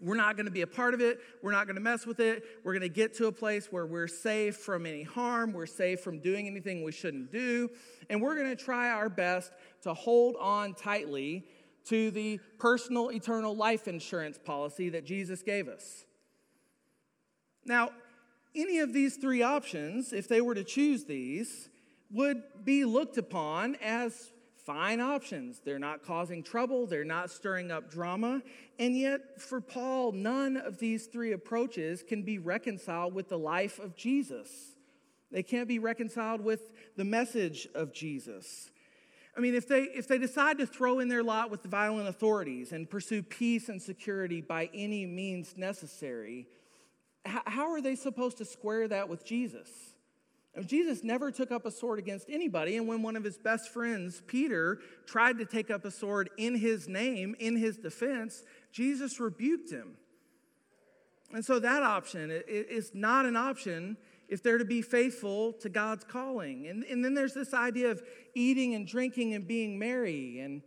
We're 0.00 0.16
not 0.16 0.36
going 0.36 0.46
to 0.46 0.52
be 0.52 0.62
a 0.62 0.66
part 0.66 0.94
of 0.94 1.00
it. 1.00 1.20
We're 1.42 1.52
not 1.52 1.66
going 1.66 1.76
to 1.76 1.82
mess 1.82 2.06
with 2.06 2.18
it. 2.18 2.42
We're 2.64 2.72
going 2.72 2.82
to 2.82 2.88
get 2.88 3.14
to 3.18 3.26
a 3.26 3.32
place 3.32 3.68
where 3.70 3.86
we're 3.86 4.08
safe 4.08 4.56
from 4.56 4.84
any 4.84 5.04
harm. 5.04 5.52
We're 5.52 5.66
safe 5.66 6.00
from 6.00 6.18
doing 6.18 6.48
anything 6.48 6.82
we 6.82 6.90
shouldn't 6.90 7.30
do. 7.30 7.70
And 8.10 8.20
we're 8.20 8.34
going 8.34 8.48
to 8.48 8.56
try 8.56 8.90
our 8.90 9.08
best 9.08 9.52
to 9.82 9.94
hold 9.94 10.34
on 10.40 10.74
tightly 10.74 11.44
to 11.84 12.10
the 12.10 12.40
personal 12.58 13.10
eternal 13.10 13.54
life 13.54 13.86
insurance 13.86 14.38
policy 14.38 14.88
that 14.88 15.06
Jesus 15.06 15.42
gave 15.42 15.68
us. 15.68 16.04
Now, 17.64 17.90
any 18.56 18.80
of 18.80 18.92
these 18.92 19.16
three 19.16 19.42
options, 19.42 20.12
if 20.12 20.28
they 20.28 20.40
were 20.40 20.54
to 20.54 20.64
choose 20.64 21.04
these, 21.04 21.68
would 22.12 22.42
be 22.64 22.84
looked 22.84 23.18
upon 23.18 23.76
as 23.82 24.32
fine 24.56 25.00
options. 25.00 25.60
They're 25.64 25.78
not 25.78 26.04
causing 26.04 26.42
trouble, 26.42 26.86
they're 26.86 27.04
not 27.04 27.30
stirring 27.30 27.70
up 27.70 27.90
drama. 27.90 28.42
And 28.78 28.96
yet, 28.96 29.40
for 29.40 29.60
Paul, 29.60 30.12
none 30.12 30.56
of 30.56 30.78
these 30.78 31.06
three 31.06 31.32
approaches 31.32 32.02
can 32.02 32.22
be 32.22 32.38
reconciled 32.38 33.14
with 33.14 33.28
the 33.28 33.38
life 33.38 33.78
of 33.78 33.96
Jesus. 33.96 34.48
They 35.30 35.42
can't 35.42 35.68
be 35.68 35.78
reconciled 35.78 36.42
with 36.42 36.72
the 36.96 37.04
message 37.04 37.66
of 37.74 37.92
Jesus. 37.92 38.70
I 39.36 39.40
mean, 39.40 39.54
if 39.54 39.66
they, 39.66 39.84
if 39.84 40.06
they 40.06 40.18
decide 40.18 40.58
to 40.58 40.66
throw 40.66 40.98
in 40.98 41.08
their 41.08 41.22
lot 41.22 41.50
with 41.50 41.62
the 41.62 41.68
violent 41.68 42.06
authorities 42.06 42.72
and 42.72 42.88
pursue 42.88 43.22
peace 43.22 43.70
and 43.70 43.80
security 43.80 44.42
by 44.42 44.68
any 44.74 45.06
means 45.06 45.56
necessary, 45.56 46.46
how 47.24 47.72
are 47.72 47.80
they 47.80 47.94
supposed 47.94 48.38
to 48.38 48.44
square 48.44 48.88
that 48.88 49.08
with 49.08 49.24
Jesus? 49.24 49.91
Jesus 50.60 51.02
never 51.02 51.30
took 51.30 51.50
up 51.50 51.64
a 51.64 51.70
sword 51.70 51.98
against 51.98 52.28
anybody, 52.28 52.76
and 52.76 52.86
when 52.86 53.02
one 53.02 53.16
of 53.16 53.24
his 53.24 53.38
best 53.38 53.70
friends, 53.70 54.22
Peter, 54.26 54.80
tried 55.06 55.38
to 55.38 55.46
take 55.46 55.70
up 55.70 55.86
a 55.86 55.90
sword 55.90 56.28
in 56.36 56.56
his 56.56 56.88
name, 56.88 57.34
in 57.38 57.56
his 57.56 57.78
defense, 57.78 58.42
Jesus 58.70 59.18
rebuked 59.18 59.70
him. 59.70 59.96
And 61.32 61.42
so 61.42 61.58
that 61.58 61.82
option 61.82 62.30
is 62.46 62.90
not 62.92 63.24
an 63.24 63.36
option 63.36 63.96
if 64.28 64.42
they're 64.42 64.58
to 64.58 64.64
be 64.66 64.82
faithful 64.82 65.54
to 65.54 65.70
God's 65.70 66.04
calling. 66.04 66.66
And, 66.66 66.84
and 66.84 67.02
then 67.02 67.14
there's 67.14 67.32
this 67.32 67.54
idea 67.54 67.90
of 67.90 68.02
eating 68.34 68.74
and 68.74 68.86
drinking 68.86 69.32
and 69.32 69.46
being 69.46 69.78
merry. 69.78 70.40
And 70.40 70.60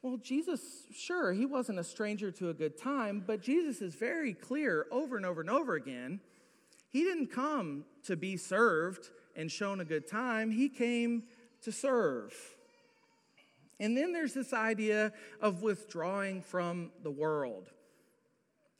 well, 0.00 0.16
Jesus, 0.16 0.60
sure, 0.90 1.34
he 1.34 1.44
wasn't 1.44 1.78
a 1.78 1.84
stranger 1.84 2.30
to 2.32 2.48
a 2.48 2.54
good 2.54 2.78
time, 2.78 3.22
but 3.26 3.42
Jesus 3.42 3.82
is 3.82 3.94
very 3.94 4.32
clear 4.32 4.86
over 4.90 5.18
and 5.18 5.26
over 5.26 5.42
and 5.42 5.50
over 5.50 5.74
again 5.74 6.20
he 6.92 7.04
didn't 7.04 7.28
come 7.28 7.84
to 8.04 8.16
be 8.16 8.36
served 8.36 9.08
and 9.34 9.50
shown 9.50 9.80
a 9.80 9.84
good 9.84 10.06
time, 10.06 10.50
he 10.50 10.68
came 10.68 11.24
to 11.62 11.72
serve. 11.72 12.34
And 13.80 13.96
then 13.96 14.12
there's 14.12 14.34
this 14.34 14.52
idea 14.52 15.12
of 15.40 15.62
withdrawing 15.62 16.42
from 16.42 16.92
the 17.02 17.10
world. 17.10 17.70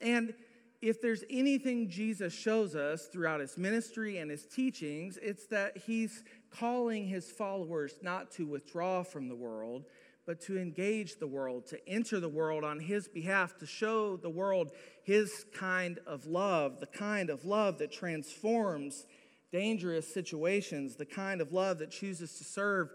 And 0.00 0.34
if 0.82 1.00
there's 1.00 1.24
anything 1.30 1.88
Jesus 1.88 2.34
shows 2.34 2.76
us 2.76 3.06
throughout 3.06 3.40
his 3.40 3.56
ministry 3.56 4.18
and 4.18 4.30
his 4.30 4.44
teachings, 4.44 5.18
it's 5.22 5.46
that 5.46 5.78
he's 5.78 6.22
calling 6.50 7.06
his 7.06 7.30
followers 7.30 7.94
not 8.02 8.30
to 8.32 8.46
withdraw 8.46 9.02
from 9.02 9.28
the 9.28 9.34
world, 9.34 9.84
but 10.26 10.40
to 10.40 10.58
engage 10.58 11.18
the 11.18 11.26
world, 11.26 11.66
to 11.66 11.88
enter 11.88 12.20
the 12.20 12.28
world 12.28 12.64
on 12.64 12.78
his 12.78 13.08
behalf, 13.08 13.56
to 13.58 13.66
show 13.66 14.16
the 14.16 14.30
world 14.30 14.70
his 15.02 15.44
kind 15.52 15.98
of 16.06 16.26
love, 16.26 16.78
the 16.80 16.86
kind 16.86 17.28
of 17.28 17.44
love 17.44 17.78
that 17.78 17.90
transforms 17.90 19.06
dangerous 19.50 20.12
situations, 20.12 20.96
the 20.96 21.04
kind 21.06 21.40
of 21.40 21.52
love 21.52 21.78
that 21.78 21.90
chooses 21.90 22.38
to 22.38 22.44
serve 22.44 22.90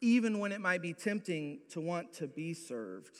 even 0.00 0.38
when 0.38 0.52
it 0.52 0.60
might 0.60 0.80
be 0.80 0.92
tempting 0.92 1.58
to 1.70 1.80
want 1.80 2.12
to 2.12 2.26
be 2.26 2.54
served. 2.54 3.16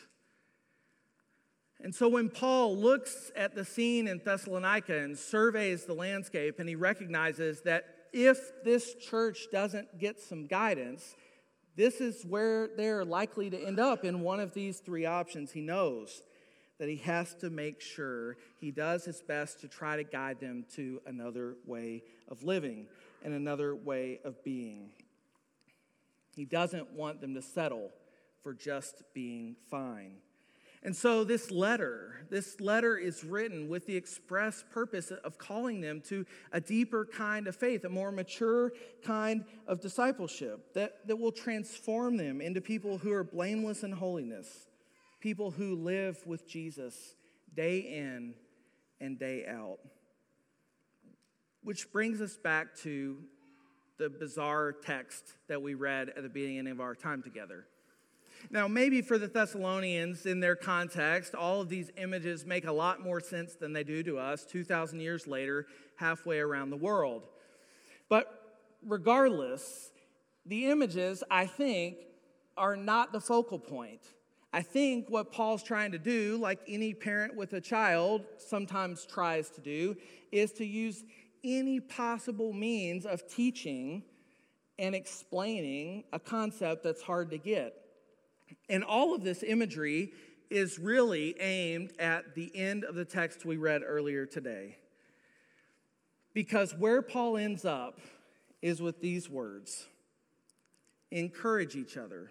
And 1.80 1.94
so 1.94 2.08
when 2.08 2.28
Paul 2.28 2.76
looks 2.76 3.30
at 3.36 3.54
the 3.54 3.64
scene 3.64 4.08
in 4.08 4.20
Thessalonica 4.24 4.98
and 4.98 5.16
surveys 5.16 5.84
the 5.84 5.94
landscape, 5.94 6.58
and 6.58 6.68
he 6.68 6.74
recognizes 6.74 7.62
that 7.62 7.84
if 8.12 8.64
this 8.64 8.94
church 8.94 9.46
doesn't 9.52 9.98
get 9.98 10.20
some 10.20 10.46
guidance, 10.46 11.14
this 11.78 12.00
is 12.00 12.24
where 12.26 12.66
they're 12.76 13.04
likely 13.04 13.48
to 13.50 13.56
end 13.56 13.78
up 13.78 14.04
in 14.04 14.20
one 14.20 14.40
of 14.40 14.52
these 14.52 14.80
three 14.80 15.06
options 15.06 15.52
he 15.52 15.60
knows. 15.60 16.22
that 16.78 16.88
he 16.88 16.96
has 16.96 17.34
to 17.34 17.50
make 17.50 17.80
sure 17.80 18.36
he 18.60 18.70
does 18.70 19.04
his 19.04 19.20
best 19.20 19.60
to 19.60 19.66
try 19.66 19.96
to 19.96 20.04
guide 20.04 20.38
them 20.38 20.64
to 20.72 21.00
another 21.06 21.56
way 21.66 22.02
of 22.28 22.44
living 22.44 22.86
and 23.24 23.34
another 23.34 23.74
way 23.74 24.20
of 24.24 24.42
being. 24.44 24.90
He 26.36 26.44
doesn't 26.44 26.92
want 26.92 27.20
them 27.20 27.34
to 27.34 27.42
settle 27.42 27.90
for 28.44 28.54
just 28.54 29.02
being 29.12 29.56
fine. 29.68 30.18
And 30.82 30.94
so, 30.94 31.24
this 31.24 31.50
letter, 31.50 32.26
this 32.30 32.60
letter 32.60 32.96
is 32.96 33.24
written 33.24 33.68
with 33.68 33.86
the 33.86 33.96
express 33.96 34.64
purpose 34.70 35.10
of 35.10 35.36
calling 35.36 35.80
them 35.80 36.00
to 36.02 36.24
a 36.52 36.60
deeper 36.60 37.04
kind 37.04 37.48
of 37.48 37.56
faith, 37.56 37.84
a 37.84 37.88
more 37.88 38.12
mature 38.12 38.72
kind 39.02 39.44
of 39.66 39.80
discipleship 39.80 40.74
that, 40.74 41.06
that 41.06 41.16
will 41.16 41.32
transform 41.32 42.16
them 42.16 42.40
into 42.40 42.60
people 42.60 42.98
who 42.98 43.12
are 43.12 43.24
blameless 43.24 43.82
in 43.82 43.90
holiness, 43.90 44.68
people 45.20 45.50
who 45.50 45.74
live 45.74 46.24
with 46.26 46.46
Jesus 46.46 47.16
day 47.54 47.78
in 47.78 48.34
and 49.00 49.18
day 49.18 49.46
out. 49.46 49.78
Which 51.64 51.92
brings 51.92 52.20
us 52.20 52.36
back 52.36 52.76
to 52.82 53.18
the 53.98 54.08
bizarre 54.08 54.72
text 54.72 55.34
that 55.48 55.60
we 55.60 55.74
read 55.74 56.10
at 56.10 56.22
the 56.22 56.28
beginning 56.28 56.68
of 56.68 56.80
our 56.80 56.94
time 56.94 57.20
together. 57.20 57.66
Now, 58.50 58.68
maybe 58.68 59.02
for 59.02 59.18
the 59.18 59.28
Thessalonians, 59.28 60.26
in 60.26 60.40
their 60.40 60.56
context, 60.56 61.34
all 61.34 61.60
of 61.60 61.68
these 61.68 61.90
images 61.96 62.46
make 62.46 62.66
a 62.66 62.72
lot 62.72 63.00
more 63.00 63.20
sense 63.20 63.54
than 63.54 63.72
they 63.72 63.84
do 63.84 64.02
to 64.04 64.18
us 64.18 64.44
2,000 64.44 65.00
years 65.00 65.26
later, 65.26 65.66
halfway 65.96 66.38
around 66.38 66.70
the 66.70 66.76
world. 66.76 67.28
But 68.08 68.58
regardless, 68.86 69.90
the 70.46 70.66
images, 70.66 71.22
I 71.30 71.46
think, 71.46 71.96
are 72.56 72.76
not 72.76 73.12
the 73.12 73.20
focal 73.20 73.58
point. 73.58 74.00
I 74.52 74.62
think 74.62 75.10
what 75.10 75.30
Paul's 75.30 75.62
trying 75.62 75.92
to 75.92 75.98
do, 75.98 76.38
like 76.38 76.60
any 76.66 76.94
parent 76.94 77.36
with 77.36 77.52
a 77.52 77.60
child 77.60 78.24
sometimes 78.38 79.04
tries 79.04 79.50
to 79.50 79.60
do, 79.60 79.94
is 80.32 80.52
to 80.52 80.64
use 80.64 81.04
any 81.44 81.80
possible 81.80 82.52
means 82.52 83.04
of 83.04 83.28
teaching 83.28 84.02
and 84.78 84.94
explaining 84.94 86.04
a 86.12 86.18
concept 86.18 86.82
that's 86.82 87.02
hard 87.02 87.30
to 87.30 87.38
get. 87.38 87.74
And 88.68 88.84
all 88.84 89.14
of 89.14 89.22
this 89.22 89.42
imagery 89.42 90.12
is 90.50 90.78
really 90.78 91.38
aimed 91.40 91.92
at 91.98 92.34
the 92.34 92.54
end 92.54 92.84
of 92.84 92.94
the 92.94 93.04
text 93.04 93.44
we 93.44 93.56
read 93.56 93.82
earlier 93.84 94.26
today. 94.26 94.76
Because 96.34 96.74
where 96.74 97.02
Paul 97.02 97.36
ends 97.36 97.64
up 97.64 98.00
is 98.62 98.80
with 98.80 99.00
these 99.00 99.28
words 99.28 99.86
encourage 101.10 101.74
each 101.74 101.96
other 101.96 102.30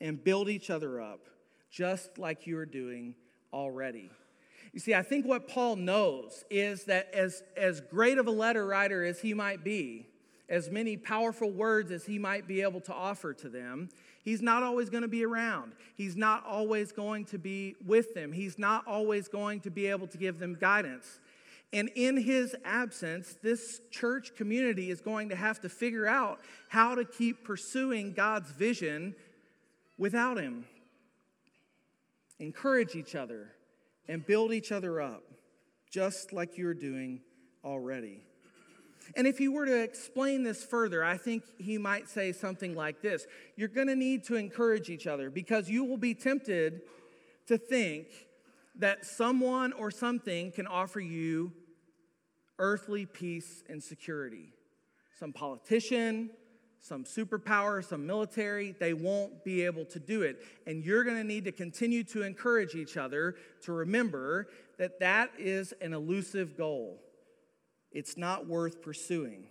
and 0.00 0.22
build 0.22 0.48
each 0.48 0.70
other 0.70 1.00
up, 1.00 1.20
just 1.70 2.18
like 2.18 2.46
you 2.46 2.58
are 2.58 2.66
doing 2.66 3.14
already. 3.52 4.10
You 4.72 4.80
see, 4.80 4.94
I 4.94 5.02
think 5.02 5.26
what 5.26 5.48
Paul 5.48 5.76
knows 5.76 6.44
is 6.50 6.84
that 6.84 7.12
as, 7.14 7.42
as 7.56 7.80
great 7.80 8.18
of 8.18 8.26
a 8.26 8.30
letter 8.32 8.66
writer 8.66 9.04
as 9.04 9.20
he 9.20 9.34
might 9.34 9.64
be, 9.64 10.06
as 10.48 10.70
many 10.70 10.96
powerful 10.96 11.50
words 11.50 11.90
as 11.90 12.06
he 12.06 12.18
might 12.18 12.46
be 12.46 12.62
able 12.62 12.80
to 12.82 12.94
offer 12.94 13.34
to 13.34 13.48
them, 13.48 13.88
he's 14.28 14.42
not 14.42 14.62
always 14.62 14.90
going 14.90 15.02
to 15.02 15.08
be 15.08 15.24
around. 15.24 15.72
He's 15.96 16.14
not 16.14 16.44
always 16.44 16.92
going 16.92 17.24
to 17.26 17.38
be 17.38 17.76
with 17.86 18.12
them. 18.12 18.30
He's 18.30 18.58
not 18.58 18.86
always 18.86 19.26
going 19.26 19.60
to 19.60 19.70
be 19.70 19.86
able 19.86 20.06
to 20.08 20.18
give 20.18 20.38
them 20.38 20.54
guidance. 20.54 21.18
And 21.72 21.88
in 21.94 22.18
his 22.18 22.54
absence, 22.62 23.38
this 23.42 23.80
church 23.90 24.36
community 24.36 24.90
is 24.90 25.00
going 25.00 25.30
to 25.30 25.36
have 25.36 25.60
to 25.60 25.70
figure 25.70 26.06
out 26.06 26.40
how 26.68 26.94
to 26.94 27.06
keep 27.06 27.42
pursuing 27.42 28.12
God's 28.12 28.50
vision 28.50 29.14
without 29.96 30.36
him. 30.36 30.66
Encourage 32.38 32.94
each 32.96 33.14
other 33.14 33.52
and 34.08 34.26
build 34.26 34.52
each 34.52 34.72
other 34.72 35.00
up, 35.00 35.22
just 35.90 36.34
like 36.34 36.58
you're 36.58 36.74
doing 36.74 37.20
already. 37.64 38.27
And 39.16 39.26
if 39.26 39.38
he 39.38 39.48
were 39.48 39.66
to 39.66 39.82
explain 39.82 40.42
this 40.42 40.64
further, 40.64 41.04
I 41.04 41.16
think 41.16 41.44
he 41.58 41.78
might 41.78 42.08
say 42.08 42.32
something 42.32 42.74
like 42.74 43.00
this 43.00 43.26
You're 43.56 43.68
going 43.68 43.88
to 43.88 43.96
need 43.96 44.24
to 44.24 44.36
encourage 44.36 44.90
each 44.90 45.06
other 45.06 45.30
because 45.30 45.68
you 45.68 45.84
will 45.84 45.96
be 45.96 46.14
tempted 46.14 46.82
to 47.46 47.58
think 47.58 48.06
that 48.76 49.04
someone 49.04 49.72
or 49.72 49.90
something 49.90 50.52
can 50.52 50.66
offer 50.66 51.00
you 51.00 51.52
earthly 52.58 53.06
peace 53.06 53.62
and 53.68 53.82
security. 53.82 54.52
Some 55.18 55.32
politician, 55.32 56.30
some 56.80 57.04
superpower, 57.04 57.84
some 57.84 58.06
military, 58.06 58.74
they 58.78 58.94
won't 58.94 59.44
be 59.44 59.64
able 59.64 59.84
to 59.86 59.98
do 59.98 60.22
it. 60.22 60.42
And 60.66 60.84
you're 60.84 61.04
going 61.04 61.16
to 61.16 61.24
need 61.24 61.44
to 61.44 61.52
continue 61.52 62.04
to 62.04 62.22
encourage 62.22 62.74
each 62.74 62.96
other 62.96 63.36
to 63.62 63.72
remember 63.72 64.48
that 64.78 65.00
that 65.00 65.30
is 65.38 65.72
an 65.80 65.92
elusive 65.92 66.56
goal. 66.56 67.00
It's 67.92 68.16
not 68.16 68.46
worth 68.46 68.82
pursuing. 68.82 69.44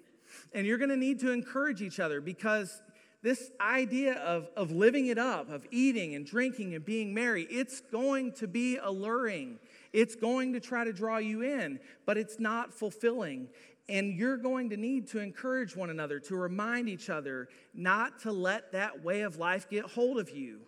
And 0.54 0.67
you're 0.67 0.78
going 0.78 0.89
to 0.89 0.97
need 0.97 1.19
to 1.21 1.32
encourage 1.32 1.82
each 1.82 2.00
other 2.00 2.21
because 2.21 2.82
this 3.23 3.52
idea 3.60 4.13
of, 4.13 4.50
of 4.56 4.71
living 4.71 5.08
it 5.08 5.17
up, 5.17 5.50
of 5.50 5.65
eating 5.71 6.15
and 6.15 6.26
drinking 6.26 6.76
and 6.76 6.86
being 6.86 7.13
merry, 7.13 7.43
it's 7.50 7.82
going 7.82 8.32
to 8.34 8.47
be 8.47 8.78
alluring. 8.78 9.60
It's 9.91 10.15
going 10.15 10.54
to 10.54 10.60
try 10.60 10.84
to 10.84 10.93
draw 10.93 11.17
you 11.17 11.41
in, 11.41 11.80
but 12.06 12.17
it's 12.17 12.39
not 12.39 12.73
fulfilling. 12.73 13.50
And 13.89 14.13
you're 14.13 14.38
going 14.38 14.69
to 14.69 14.78
need 14.78 15.08
to 15.08 15.19
encourage 15.19 15.76
one 15.76 15.89
another, 15.89 16.19
to 16.21 16.36
remind 16.36 16.89
each 16.89 17.10
other 17.10 17.47
not 17.73 18.19
to 18.19 18.32
let 18.32 18.73
that 18.73 19.04
way 19.04 19.21
of 19.21 19.38
life 19.38 19.69
get 19.69 19.86
hold 19.86 20.19
of 20.19 20.30
you. 20.30 20.60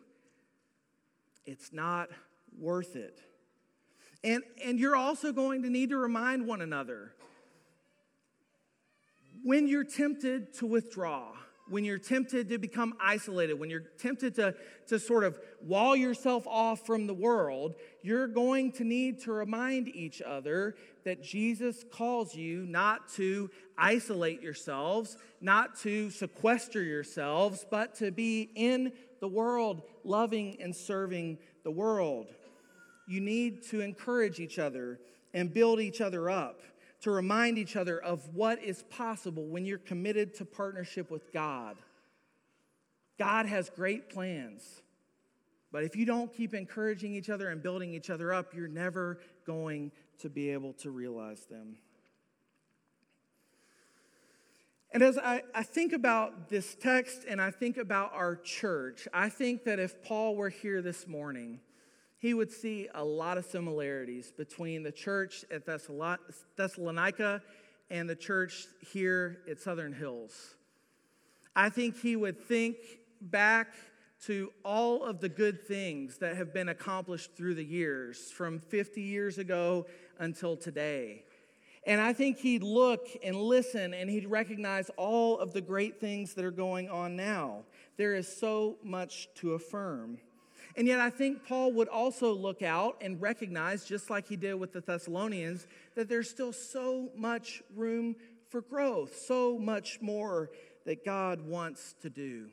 It's 1.46 1.72
not 1.72 2.10
worth 2.58 2.96
it. 2.96 3.20
And, 4.24 4.44
and 4.64 4.80
you're 4.80 4.96
also 4.96 5.32
going 5.32 5.64
to 5.64 5.70
need 5.70 5.90
to 5.90 5.98
remind 5.98 6.46
one 6.46 6.62
another 6.62 7.14
when 9.44 9.68
you're 9.68 9.84
tempted 9.84 10.54
to 10.56 10.66
withdraw, 10.66 11.24
when 11.70 11.86
you're 11.86 12.00
tempted 12.00 12.50
to 12.50 12.58
become 12.58 12.96
isolated, 13.00 13.54
when 13.54 13.70
you're 13.70 13.86
tempted 14.00 14.36
to, 14.36 14.56
to 14.88 15.00
sort 15.00 15.24
of 15.24 15.40
wall 15.62 15.96
yourself 15.96 16.48
off 16.48 16.86
from 16.86 17.06
the 17.06 17.14
world, 17.14 17.76
you're 18.02 18.28
going 18.28 18.72
to 18.74 18.84
need 18.84 19.20
to 19.22 19.32
remind 19.32 19.88
each 19.88 20.22
other 20.22 20.76
that 21.06 21.24
Jesus 21.24 21.86
calls 21.92 22.36
you 22.36 22.66
not 22.66 23.08
to 23.14 23.50
isolate 23.78 24.42
yourselves, 24.42 25.18
not 25.42 25.80
to 25.82 26.10
sequester 26.10 26.82
yourselves, 26.82 27.66
but 27.70 27.96
to 27.96 28.12
be 28.12 28.50
in 28.56 28.92
the 29.20 29.28
world, 29.28 29.84
loving 30.04 30.58
and 30.62 30.76
serving 30.76 31.38
the 31.64 31.72
world. 31.72 32.34
You 33.08 33.22
need 33.22 33.64
to 33.68 33.82
encourage 33.82 34.40
each 34.40 34.60
other 34.60 35.00
and 35.34 35.54
build 35.54 35.80
each 35.80 36.02
other 36.02 36.30
up 36.30 36.62
to 37.02 37.12
remind 37.12 37.58
each 37.58 37.76
other 37.76 38.00
of 38.00 38.28
what 38.34 38.62
is 38.62 38.84
possible 38.84 39.46
when 39.46 39.66
you're 39.66 39.78
committed 39.78 40.34
to 40.36 40.46
partnership 40.46 41.10
with 41.10 41.32
God. 41.32 41.78
God 43.18 43.46
has 43.46 43.70
great 43.70 44.10
plans. 44.10 44.82
But 45.72 45.84
if 45.84 45.96
you 45.96 46.06
don't 46.06 46.34
keep 46.34 46.54
encouraging 46.54 47.14
each 47.14 47.30
other 47.30 47.50
and 47.50 47.62
building 47.62 47.94
each 47.94 48.10
other 48.10 48.34
up, 48.34 48.54
you're 48.56 48.68
never 48.68 49.20
going 49.46 49.92
to 50.20 50.30
be 50.30 50.50
able 50.50 50.74
to 50.74 50.90
realize 50.90 51.46
them. 51.46 51.78
And 54.92 55.04
as 55.04 55.20
I, 55.20 55.44
I, 55.54 55.62
think 55.62 55.94
about 55.94 56.50
this 56.50 56.74
text 56.74 57.24
and 57.30 57.40
I 57.40 57.52
think 57.52 57.78
about 57.78 58.12
our 58.14 58.36
church, 58.36 59.08
I 59.14 59.30
think 59.30 59.64
that 59.66 59.78
if 59.78 60.02
Paul 60.04 60.36
were 60.36 60.50
here 60.50 60.82
this 60.82 61.08
morning, 61.08 61.60
he 62.20 62.34
would 62.34 62.52
see 62.52 62.88
a 62.94 63.04
lot 63.04 63.38
of 63.38 63.46
similarities 63.46 64.32
between 64.32 64.84
the 64.84 64.92
church 64.92 65.46
at 65.50 65.66
Thessalonica 65.66 67.42
and 67.90 68.10
the 68.10 68.16
church 68.16 68.68
here 68.92 69.40
at 69.50 69.60
Southern 69.60 69.94
Hills. 69.94 70.56
I 71.56 71.70
think 71.70 71.98
he 71.98 72.16
would 72.16 72.40
think 72.40 72.76
back 73.22 73.74
to 74.26 74.52
all 74.66 75.04
of 75.04 75.22
the 75.22 75.30
good 75.30 75.66
things 75.66 76.18
that 76.18 76.36
have 76.36 76.54
been 76.54 76.70
accomplished 76.70 77.36
through 77.38 77.56
the 77.56 77.64
years, 77.64 78.30
from 78.32 78.60
50 78.60 79.02
years 79.02 79.38
ago 79.38 79.88
until 80.20 80.58
today. 80.58 81.24
And 81.88 82.02
I 82.02 82.12
think 82.12 82.38
he'd 82.38 82.64
look 82.64 83.08
and 83.24 83.36
listen 83.36 83.94
and 83.94 84.10
he'd 84.10 84.28
recognize 84.28 84.92
all 84.98 85.40
of 85.40 85.54
the 85.54 85.62
great 85.62 86.02
things 86.02 86.34
that 86.34 86.44
are 86.44 86.52
going 86.52 86.90
on 86.90 87.16
now. 87.16 87.64
There 87.96 88.14
is 88.14 88.28
so 88.28 88.76
much 88.84 89.30
to 89.36 89.54
affirm. 89.54 90.18
And 90.80 90.88
yet, 90.88 91.02
I 91.02 91.10
think 91.10 91.46
Paul 91.46 91.74
would 91.74 91.90
also 91.90 92.32
look 92.32 92.62
out 92.62 92.96
and 93.02 93.22
recognize, 93.22 93.84
just 93.84 94.10
like 94.10 94.30
he 94.30 94.38
did 94.38 94.54
with 94.54 94.72
the 94.72 94.80
Thessalonians, 94.80 95.68
that 95.96 96.08
there's 96.08 96.30
still 96.30 96.54
so 96.54 97.10
much 97.18 97.62
room 97.76 98.16
for 98.48 98.62
growth, 98.62 99.14
so 99.14 99.60
much 99.60 100.00
more 100.00 100.52
that 100.86 101.04
God 101.04 101.42
wants 101.42 101.96
to 102.02 102.10
do. 102.10 102.48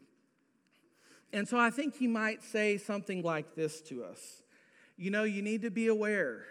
And 1.33 1.47
so 1.47 1.57
I 1.57 1.71
think 1.71 1.95
he 1.95 2.09
might 2.09 2.43
say 2.43 2.79
something 2.79 3.23
like 3.23 3.55
this 3.55 3.81
to 3.83 4.03
us 4.03 4.43
You 4.97 5.13
know, 5.13 5.23
you 5.23 5.41
need 5.41 5.63
to 5.63 5.71
be 5.71 5.87
aware 5.87 6.47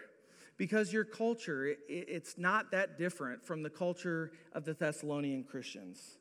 because 0.56 0.94
your 0.94 1.04
culture, 1.04 1.74
it's 1.90 2.38
not 2.38 2.70
that 2.70 2.96
different 2.96 3.44
from 3.44 3.62
the 3.62 3.68
culture 3.68 4.32
of 4.54 4.64
the 4.64 4.72
Thessalonian 4.72 5.44
Christians. 5.44 6.16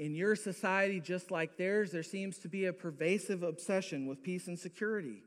In 0.00 0.14
your 0.14 0.34
society, 0.34 0.98
just 0.98 1.30
like 1.30 1.58
theirs, 1.58 1.92
there 1.92 2.02
seems 2.02 2.38
to 2.38 2.48
be 2.48 2.64
a 2.64 2.72
pervasive 2.72 3.42
obsession 3.42 4.06
with 4.06 4.22
peace 4.22 4.48
and 4.48 4.58
security. 4.58 5.22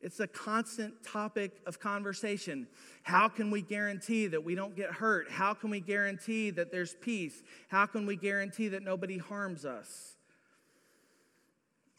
It's 0.00 0.18
a 0.18 0.26
constant 0.26 1.04
topic 1.04 1.60
of 1.66 1.78
conversation. 1.78 2.68
How 3.02 3.28
can 3.28 3.50
we 3.50 3.60
guarantee 3.60 4.28
that 4.28 4.42
we 4.42 4.54
don't 4.54 4.74
get 4.74 4.92
hurt? 4.92 5.30
How 5.30 5.52
can 5.52 5.68
we 5.68 5.80
guarantee 5.80 6.48
that 6.52 6.72
there's 6.72 6.94
peace? 7.02 7.42
How 7.68 7.84
can 7.84 8.06
we 8.06 8.16
guarantee 8.16 8.68
that 8.68 8.82
nobody 8.82 9.18
harms 9.18 9.66
us? 9.66 10.16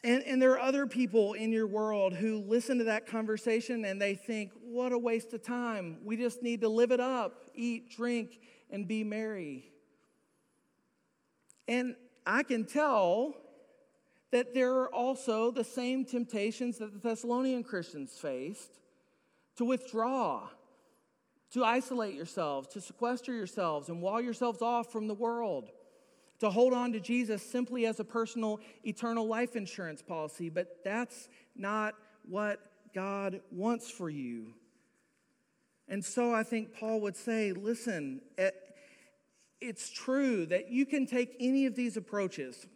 And, 0.02 0.24
and 0.24 0.42
there 0.42 0.50
are 0.50 0.60
other 0.60 0.88
people 0.88 1.34
in 1.34 1.52
your 1.52 1.68
world 1.68 2.12
who 2.12 2.38
listen 2.38 2.78
to 2.78 2.84
that 2.84 3.06
conversation 3.06 3.84
and 3.84 4.02
they 4.02 4.16
think, 4.16 4.50
what 4.64 4.90
a 4.90 4.98
waste 4.98 5.32
of 5.32 5.44
time. 5.44 5.98
We 6.04 6.16
just 6.16 6.42
need 6.42 6.62
to 6.62 6.68
live 6.68 6.90
it 6.90 6.98
up, 6.98 7.50
eat, 7.54 7.88
drink, 7.88 8.40
and 8.68 8.88
be 8.88 9.04
merry. 9.04 9.70
And 11.66 11.96
I 12.26 12.42
can 12.42 12.64
tell 12.64 13.34
that 14.30 14.54
there 14.54 14.74
are 14.74 14.92
also 14.92 15.50
the 15.50 15.64
same 15.64 16.04
temptations 16.04 16.78
that 16.78 16.92
the 16.92 16.98
Thessalonian 16.98 17.62
Christians 17.62 18.12
faced 18.12 18.80
to 19.56 19.64
withdraw, 19.64 20.48
to 21.52 21.64
isolate 21.64 22.14
yourselves, 22.14 22.68
to 22.68 22.80
sequester 22.80 23.32
yourselves, 23.32 23.88
and 23.88 24.02
wall 24.02 24.20
yourselves 24.20 24.60
off 24.60 24.90
from 24.90 25.06
the 25.06 25.14
world, 25.14 25.70
to 26.40 26.50
hold 26.50 26.72
on 26.72 26.92
to 26.92 27.00
Jesus 27.00 27.42
simply 27.42 27.86
as 27.86 28.00
a 28.00 28.04
personal 28.04 28.58
eternal 28.84 29.26
life 29.26 29.54
insurance 29.54 30.02
policy. 30.02 30.50
But 30.50 30.78
that's 30.84 31.28
not 31.54 31.94
what 32.28 32.60
God 32.92 33.40
wants 33.52 33.90
for 33.90 34.10
you. 34.10 34.54
And 35.86 36.04
so 36.04 36.34
I 36.34 36.42
think 36.42 36.74
Paul 36.74 37.00
would 37.02 37.16
say, 37.16 37.52
listen, 37.52 38.20
it's 39.64 39.90
true 39.90 40.46
that 40.46 40.70
you 40.70 40.86
can 40.86 41.06
take 41.06 41.36
any 41.40 41.66
of 41.66 41.74
these 41.74 41.96
approaches 41.96 42.66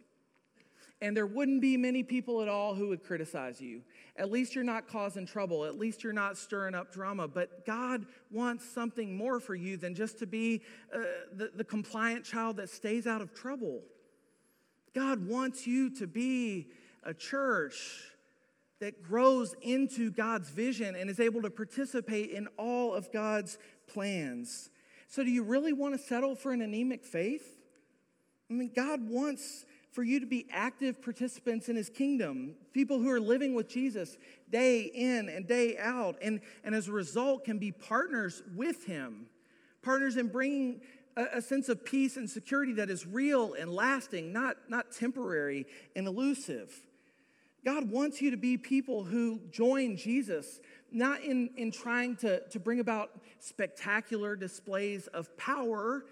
and 1.01 1.15
there 1.15 1.25
wouldn't 1.25 1.61
be 1.61 1.77
many 1.77 2.03
people 2.03 2.41
at 2.41 2.49
all 2.49 2.75
who 2.75 2.89
would 2.89 3.03
criticize 3.03 3.61
you. 3.61 3.81
At 4.17 4.29
least 4.29 4.53
you're 4.53 4.65
not 4.65 4.87
causing 4.87 5.25
trouble. 5.25 5.63
At 5.63 5.79
least 5.79 6.03
you're 6.03 6.11
not 6.11 6.37
stirring 6.37 6.75
up 6.75 6.91
drama. 6.91 7.27
But 7.27 7.65
God 7.65 8.05
wants 8.31 8.69
something 8.69 9.15
more 9.15 9.39
for 9.39 9.55
you 9.55 9.77
than 9.77 9.95
just 9.95 10.19
to 10.19 10.27
be 10.27 10.61
uh, 10.93 10.99
the, 11.33 11.51
the 11.55 11.63
compliant 11.63 12.25
child 12.25 12.57
that 12.57 12.69
stays 12.69 13.07
out 13.07 13.21
of 13.21 13.33
trouble. 13.33 13.81
God 14.93 15.25
wants 15.25 15.65
you 15.65 15.89
to 15.95 16.07
be 16.07 16.67
a 17.03 17.13
church 17.13 18.03
that 18.81 19.01
grows 19.01 19.55
into 19.61 20.11
God's 20.11 20.49
vision 20.49 20.95
and 20.95 21.09
is 21.09 21.19
able 21.21 21.41
to 21.43 21.49
participate 21.49 22.31
in 22.31 22.47
all 22.57 22.93
of 22.93 23.11
God's 23.13 23.57
plans. 23.87 24.69
So, 25.09 25.23
do 25.23 25.31
you 25.31 25.41
really 25.41 25.73
want 25.73 25.95
to 25.95 25.99
settle 25.99 26.35
for 26.35 26.51
an 26.51 26.61
anemic 26.61 27.03
faith? 27.03 27.57
I 28.49 28.53
mean, 28.53 28.71
God 28.75 29.09
wants 29.09 29.65
for 29.91 30.03
you 30.03 30.19
to 30.19 30.27
be 30.27 30.45
active 30.51 31.01
participants 31.01 31.67
in 31.67 31.75
his 31.75 31.89
kingdom, 31.89 32.53
people 32.73 32.99
who 32.99 33.09
are 33.09 33.19
living 33.19 33.55
with 33.55 33.67
Jesus 33.67 34.17
day 34.51 34.81
in 34.81 35.27
and 35.27 35.47
day 35.47 35.77
out, 35.79 36.15
and, 36.21 36.41
and 36.63 36.75
as 36.75 36.87
a 36.87 36.91
result 36.91 37.43
can 37.43 37.57
be 37.57 37.71
partners 37.71 38.43
with 38.55 38.85
him, 38.85 39.25
partners 39.81 40.15
in 40.15 40.27
bringing 40.27 40.81
a, 41.17 41.37
a 41.37 41.41
sense 41.41 41.69
of 41.69 41.83
peace 41.83 42.15
and 42.15 42.29
security 42.29 42.73
that 42.73 42.91
is 42.91 43.07
real 43.07 43.55
and 43.55 43.73
lasting, 43.73 44.31
not, 44.31 44.57
not 44.69 44.91
temporary 44.91 45.65
and 45.95 46.05
elusive. 46.05 46.71
God 47.65 47.89
wants 47.89 48.21
you 48.21 48.31
to 48.31 48.37
be 48.37 48.57
people 48.57 49.03
who 49.03 49.41
join 49.51 49.97
Jesus, 49.97 50.59
not 50.91 51.21
in, 51.21 51.49
in 51.57 51.71
trying 51.71 52.15
to, 52.17 52.47
to 52.49 52.59
bring 52.59 52.79
about 52.79 53.11
spectacular 53.39 54.35
displays 54.35 55.07
of 55.07 55.35
power 55.37 56.03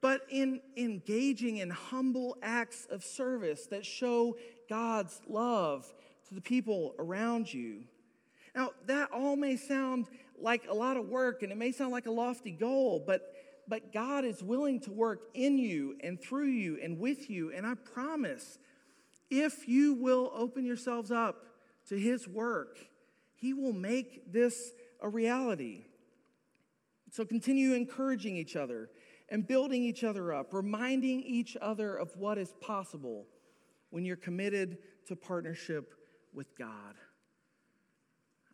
but 0.00 0.22
in 0.30 0.60
engaging 0.76 1.56
in 1.58 1.70
humble 1.70 2.36
acts 2.42 2.86
of 2.90 3.02
service 3.02 3.66
that 3.66 3.84
show 3.84 4.36
God's 4.68 5.20
love 5.28 5.92
to 6.28 6.34
the 6.34 6.40
people 6.40 6.94
around 6.98 7.52
you. 7.52 7.84
Now, 8.54 8.70
that 8.86 9.10
all 9.12 9.36
may 9.36 9.56
sound 9.56 10.06
like 10.40 10.66
a 10.68 10.74
lot 10.74 10.96
of 10.96 11.08
work 11.08 11.42
and 11.42 11.50
it 11.50 11.58
may 11.58 11.72
sound 11.72 11.92
like 11.92 12.06
a 12.06 12.10
lofty 12.10 12.50
goal, 12.50 13.02
but, 13.04 13.32
but 13.68 13.92
God 13.92 14.24
is 14.24 14.42
willing 14.42 14.80
to 14.80 14.92
work 14.92 15.22
in 15.34 15.58
you 15.58 15.96
and 16.02 16.20
through 16.20 16.50
you 16.50 16.78
and 16.82 16.98
with 16.98 17.30
you. 17.30 17.52
And 17.52 17.66
I 17.66 17.74
promise, 17.74 18.58
if 19.30 19.66
you 19.66 19.94
will 19.94 20.30
open 20.34 20.64
yourselves 20.64 21.10
up 21.10 21.46
to 21.88 21.98
His 21.98 22.28
work, 22.28 22.78
He 23.36 23.52
will 23.52 23.72
make 23.72 24.32
this 24.32 24.72
a 25.00 25.08
reality. 25.08 25.84
So 27.10 27.24
continue 27.24 27.74
encouraging 27.74 28.36
each 28.36 28.56
other 28.56 28.90
and 29.28 29.46
building 29.46 29.82
each 29.82 30.04
other 30.04 30.32
up, 30.32 30.52
reminding 30.52 31.22
each 31.22 31.56
other 31.60 31.96
of 31.96 32.10
what 32.16 32.38
is 32.38 32.52
possible 32.60 33.26
when 33.90 34.04
you're 34.04 34.16
committed 34.16 34.78
to 35.06 35.16
partnership 35.16 35.94
with 36.32 36.56
God. 36.58 36.94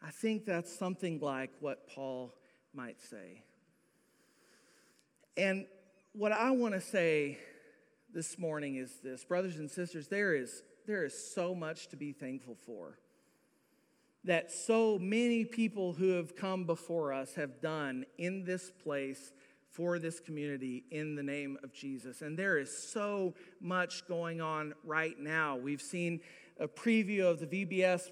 I 0.05 0.11
think 0.11 0.45
that's 0.45 0.77
something 0.77 1.21
like 1.21 1.51
what 1.61 1.89
Paul 1.89 2.35
might 2.75 3.01
say. 3.01 3.45
And 5.37 5.67
what 6.13 6.33
I 6.33 6.51
want 6.51 6.75
to 6.75 6.81
say 6.81 7.39
this 8.13 8.39
morning 8.39 8.77
is 8.77 8.99
this 9.03 9.25
brothers 9.25 9.57
and 9.57 9.71
sisters, 9.71 10.09
there 10.09 10.35
is, 10.35 10.63
there 10.87 11.05
is 11.05 11.33
so 11.35 11.55
much 11.55 11.89
to 11.89 11.97
be 11.97 12.13
thankful 12.13 12.57
for. 12.67 12.99
That 14.25 14.53
so 14.53 14.99
many 15.01 15.45
people 15.45 15.95
who 15.95 16.11
have 16.11 16.37
come 16.37 16.65
before 16.65 17.13
us 17.13 17.35
have 17.35 17.61
done 17.61 18.05
in 18.19 18.45
this 18.45 18.71
place 18.71 19.33
for 19.73 19.99
this 19.99 20.21
community 20.21 20.85
in 20.91 21.17
the 21.17 21.23
name 21.23 21.59
of 21.65 21.73
Jesus. 21.73 22.23
And 22.23 22.39
there 22.39 22.59
is 22.59 22.77
so 22.77 23.35
much 23.61 24.07
going 24.07 24.41
on 24.41 24.75
right 24.85 25.19
now. 25.19 25.57
We've 25.57 25.83
seen 25.83 26.21
a 26.61 26.69
preview 26.69 27.25
of 27.25 27.41
the 27.41 27.47
VBS 27.47 28.11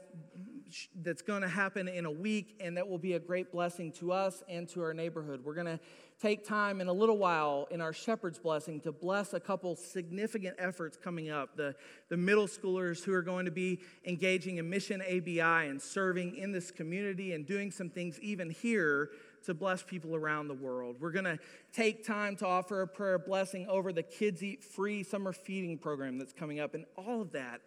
that's 1.02 1.22
going 1.22 1.42
to 1.42 1.48
happen 1.48 1.88
in 1.88 2.04
a 2.06 2.10
week, 2.10 2.56
and 2.60 2.76
that 2.76 2.88
will 2.88 2.98
be 2.98 3.14
a 3.14 3.18
great 3.18 3.52
blessing 3.52 3.92
to 3.92 4.12
us 4.12 4.42
and 4.48 4.68
to 4.70 4.82
our 4.82 4.94
neighborhood. 4.94 5.40
We're 5.44 5.54
going 5.54 5.66
to 5.66 5.80
take 6.20 6.44
time 6.44 6.80
in 6.80 6.88
a 6.88 6.92
little 6.92 7.16
while 7.16 7.66
in 7.70 7.80
our 7.80 7.92
shepherd's 7.92 8.38
blessing 8.38 8.80
to 8.80 8.92
bless 8.92 9.32
a 9.32 9.40
couple 9.40 9.74
significant 9.74 10.56
efforts 10.58 10.96
coming 10.96 11.30
up. 11.30 11.56
The, 11.56 11.74
the 12.08 12.16
middle 12.16 12.46
schoolers 12.46 13.02
who 13.02 13.12
are 13.14 13.22
going 13.22 13.46
to 13.46 13.50
be 13.50 13.80
engaging 14.04 14.58
in 14.58 14.68
Mission 14.68 15.00
ABI 15.02 15.40
and 15.40 15.80
serving 15.80 16.36
in 16.36 16.52
this 16.52 16.70
community 16.70 17.32
and 17.32 17.46
doing 17.46 17.70
some 17.70 17.88
things 17.88 18.20
even 18.20 18.50
here 18.50 19.10
to 19.46 19.54
bless 19.54 19.82
people 19.82 20.14
around 20.14 20.48
the 20.48 20.54
world. 20.54 20.96
We're 21.00 21.12
going 21.12 21.24
to 21.24 21.38
take 21.72 22.04
time 22.04 22.36
to 22.36 22.46
offer 22.46 22.82
a 22.82 22.88
prayer 22.88 23.18
blessing 23.18 23.66
over 23.68 23.92
the 23.92 24.02
Kids 24.02 24.42
Eat 24.42 24.62
Free 24.62 25.02
summer 25.02 25.32
feeding 25.32 25.78
program 25.78 26.18
that's 26.18 26.34
coming 26.34 26.60
up. 26.60 26.74
And 26.74 26.84
all 26.96 27.22
of 27.22 27.32
that 27.32 27.62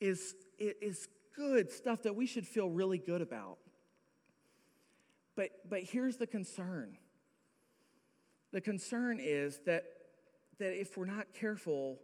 is, 0.00 0.34
is 0.58 1.08
good 1.36 1.70
stuff 1.70 2.02
that 2.02 2.16
we 2.16 2.26
should 2.26 2.46
feel 2.46 2.68
really 2.68 2.98
good 2.98 3.20
about. 3.20 3.58
But, 5.36 5.50
but 5.68 5.82
here's 5.82 6.16
the 6.16 6.26
concern 6.26 6.96
the 8.52 8.60
concern 8.60 9.18
is 9.20 9.60
that, 9.66 9.84
that 10.58 10.80
if 10.80 10.96
we're 10.96 11.04
not 11.04 11.34
careful, 11.34 11.98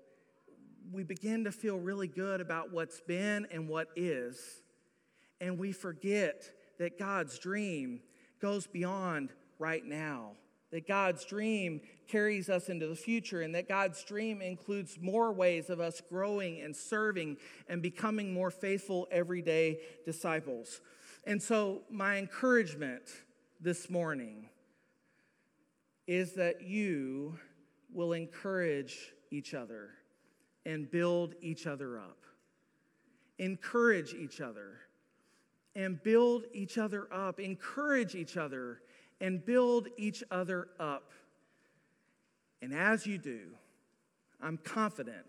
we 0.90 1.03
begin 1.03 1.45
to 1.45 1.53
feel 1.53 1.79
really 1.79 2.09
good 2.09 2.42
about 2.42 2.71
what's 2.71 3.01
been 3.01 3.47
and 3.51 3.68
what 3.68 3.88
is, 3.97 4.62
and 5.40 5.59
we 5.59 5.73
forget 5.73 6.51
that 6.79 6.99
God's 6.99 7.38
dream 7.38 8.01
goes 8.40 8.66
beyond 8.66 9.31
right 9.59 9.85
now. 9.85 10.33
That 10.73 10.89
God's 10.89 11.25
dream 11.25 11.83
carries 12.09 12.49
us 12.49 12.69
into 12.69 12.87
the 12.87 12.97
future, 12.97 13.43
and 13.43 13.55
that 13.55 13.69
God's 13.69 14.03
dream 14.05 14.43
includes 14.43 14.99
more 15.01 15.33
ways 15.33 15.71
of 15.71 15.81
us 15.81 16.03
growing 16.09 16.61
and 16.61 16.75
serving 16.75 17.37
and 17.69 17.81
becoming 17.81 18.33
more 18.33 18.51
faithful 18.51 19.07
everyday 19.11 19.79
disciples. 20.05 20.81
And 21.25 21.41
so, 21.41 21.83
my 21.91 22.17
encouragement 22.17 23.03
this 23.61 23.89
morning 23.89 24.49
is 26.07 26.33
that 26.33 26.63
you 26.63 27.39
will 27.93 28.13
encourage 28.13 29.13
each 29.31 29.55
other 29.55 29.91
and 30.67 30.91
build 30.91 31.35
each 31.41 31.67
other 31.67 31.99
up. 31.99 32.19
Encourage 33.39 34.15
each 34.15 34.41
other 34.41 34.81
and 35.75 36.03
build 36.03 36.45
each 36.53 36.77
other 36.77 37.09
up, 37.13 37.41
encourage 37.41 38.15
each 38.15 38.37
other, 38.37 38.83
and 39.23 39.43
build 39.43 39.89
each 39.97 40.23
other 40.33 40.67
up. 40.81 41.13
And 42.61 42.75
as 42.75 43.07
you 43.07 43.17
do, 43.17 43.53
I'm 44.43 44.59
confident 44.59 45.27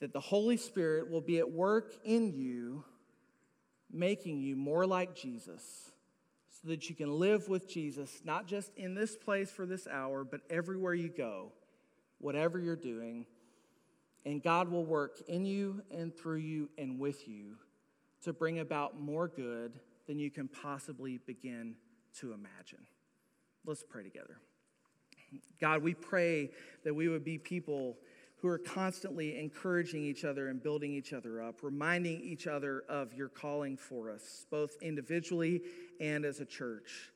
that 0.00 0.14
the 0.14 0.20
Holy 0.20 0.56
Spirit 0.56 1.10
will 1.10 1.20
be 1.20 1.38
at 1.38 1.48
work 1.48 1.92
in 2.02 2.32
you, 2.32 2.82
making 3.92 4.40
you 4.40 4.56
more 4.56 4.86
like 4.86 5.14
Jesus, 5.14 5.92
so 6.48 6.68
that 6.68 6.88
you 6.88 6.96
can 6.96 7.12
live 7.20 7.48
with 7.48 7.68
Jesus, 7.68 8.22
not 8.24 8.46
just 8.46 8.72
in 8.76 8.94
this 8.94 9.16
place 9.16 9.50
for 9.50 9.66
this 9.66 9.86
hour, 9.86 10.24
but 10.24 10.40
everywhere 10.48 10.94
you 10.94 11.10
go, 11.10 11.52
whatever 12.18 12.58
you're 12.58 12.74
doing. 12.74 13.26
And 14.24 14.42
God 14.42 14.70
will 14.70 14.86
work 14.86 15.20
in 15.28 15.44
you 15.44 15.82
and 15.90 16.16
through 16.16 16.38
you 16.38 16.70
and 16.78 16.98
with 16.98 17.28
you 17.28 17.56
to 18.22 18.32
bring 18.32 18.60
about 18.60 18.98
more 18.98 19.28
good 19.28 19.78
than 20.06 20.18
you 20.18 20.30
can 20.30 20.48
possibly 20.48 21.18
begin 21.26 21.74
to 22.20 22.32
imagine. 22.32 22.86
Let's 23.64 23.82
pray 23.82 24.02
together. 24.02 24.38
God, 25.60 25.82
we 25.82 25.94
pray 25.94 26.50
that 26.84 26.94
we 26.94 27.08
would 27.08 27.24
be 27.24 27.38
people 27.38 27.96
who 28.42 28.48
are 28.48 28.58
constantly 28.58 29.38
encouraging 29.38 30.04
each 30.04 30.24
other 30.24 30.48
and 30.48 30.60
building 30.60 30.92
each 30.92 31.12
other 31.12 31.40
up, 31.40 31.62
reminding 31.62 32.20
each 32.20 32.48
other 32.48 32.82
of 32.88 33.14
your 33.14 33.28
calling 33.28 33.76
for 33.76 34.10
us, 34.10 34.46
both 34.50 34.76
individually 34.82 35.62
and 36.00 36.24
as 36.24 36.40
a 36.40 36.44
church. 36.44 37.12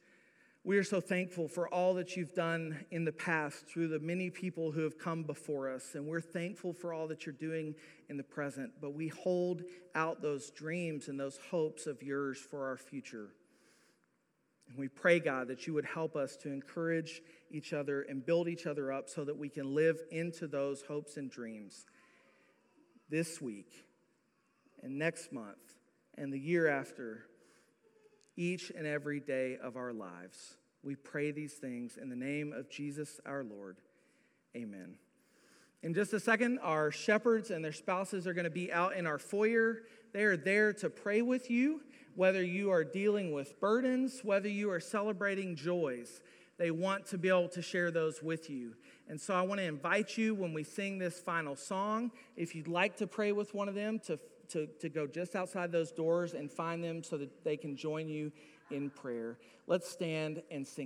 We 0.62 0.78
are 0.78 0.84
so 0.84 1.00
thankful 1.00 1.46
for 1.46 1.72
all 1.72 1.94
that 1.94 2.16
you've 2.16 2.34
done 2.34 2.84
in 2.90 3.04
the 3.04 3.12
past 3.12 3.66
through 3.66 3.88
the 3.88 4.00
many 4.00 4.30
people 4.30 4.72
who 4.72 4.82
have 4.82 4.98
come 4.98 5.22
before 5.24 5.70
us, 5.70 5.94
and 5.94 6.06
we're 6.06 6.20
thankful 6.20 6.72
for 6.72 6.92
all 6.92 7.06
that 7.08 7.26
you're 7.26 7.34
doing 7.34 7.74
in 8.08 8.16
the 8.16 8.24
present. 8.24 8.72
But 8.80 8.94
we 8.94 9.08
hold 9.08 9.62
out 9.94 10.22
those 10.22 10.50
dreams 10.50 11.08
and 11.08 11.18
those 11.18 11.38
hopes 11.50 11.86
of 11.86 12.02
yours 12.02 12.38
for 12.38 12.66
our 12.66 12.76
future. 12.76 13.30
And 14.68 14.78
we 14.78 14.88
pray, 14.88 15.20
God, 15.20 15.48
that 15.48 15.66
you 15.66 15.74
would 15.74 15.84
help 15.84 16.16
us 16.16 16.36
to 16.38 16.52
encourage 16.52 17.22
each 17.50 17.72
other 17.72 18.02
and 18.02 18.24
build 18.24 18.48
each 18.48 18.66
other 18.66 18.92
up 18.92 19.08
so 19.08 19.24
that 19.24 19.36
we 19.36 19.48
can 19.48 19.74
live 19.74 19.98
into 20.10 20.46
those 20.46 20.82
hopes 20.82 21.16
and 21.16 21.30
dreams 21.30 21.86
this 23.08 23.40
week 23.40 23.86
and 24.82 24.98
next 24.98 25.32
month 25.32 25.78
and 26.16 26.32
the 26.32 26.38
year 26.38 26.68
after 26.68 27.26
each 28.36 28.70
and 28.76 28.86
every 28.86 29.20
day 29.20 29.56
of 29.62 29.76
our 29.76 29.92
lives. 29.92 30.56
We 30.82 30.94
pray 30.94 31.30
these 31.30 31.54
things 31.54 31.96
in 32.00 32.08
the 32.08 32.16
name 32.16 32.52
of 32.52 32.70
Jesus 32.70 33.20
our 33.24 33.44
Lord. 33.44 33.78
Amen. 34.56 34.96
In 35.82 35.94
just 35.94 36.12
a 36.12 36.20
second, 36.20 36.58
our 36.60 36.90
shepherds 36.90 37.50
and 37.50 37.64
their 37.64 37.72
spouses 37.72 38.26
are 38.26 38.34
going 38.34 38.44
to 38.44 38.50
be 38.50 38.72
out 38.72 38.96
in 38.96 39.06
our 39.06 39.18
foyer. 39.18 39.82
They 40.12 40.24
are 40.24 40.36
there 40.36 40.72
to 40.74 40.90
pray 40.90 41.22
with 41.22 41.50
you, 41.50 41.80
whether 42.16 42.42
you 42.42 42.70
are 42.70 42.82
dealing 42.82 43.32
with 43.32 43.60
burdens, 43.60 44.20
whether 44.24 44.48
you 44.48 44.70
are 44.70 44.80
celebrating 44.80 45.54
joys. 45.54 46.20
They 46.58 46.70
want 46.70 47.06
to 47.06 47.18
be 47.18 47.28
able 47.28 47.50
to 47.50 47.62
share 47.62 47.90
those 47.90 48.22
with 48.22 48.48
you. 48.48 48.74
And 49.08 49.20
so 49.20 49.34
I 49.34 49.42
want 49.42 49.60
to 49.60 49.66
invite 49.66 50.16
you 50.16 50.34
when 50.34 50.52
we 50.54 50.64
sing 50.64 50.98
this 50.98 51.20
final 51.20 51.54
song, 51.54 52.10
if 52.34 52.54
you'd 52.54 52.66
like 52.66 52.96
to 52.96 53.06
pray 53.06 53.32
with 53.32 53.54
one 53.54 53.68
of 53.68 53.74
them, 53.74 54.00
to 54.06 54.18
to, 54.50 54.66
to 54.80 54.88
go 54.88 55.06
just 55.06 55.34
outside 55.34 55.72
those 55.72 55.92
doors 55.92 56.34
and 56.34 56.50
find 56.50 56.82
them 56.82 57.02
so 57.02 57.16
that 57.18 57.44
they 57.44 57.56
can 57.56 57.76
join 57.76 58.08
you 58.08 58.32
in 58.70 58.90
prayer. 58.90 59.38
Let's 59.66 59.88
stand 59.90 60.42
and 60.50 60.66
sing. 60.66 60.84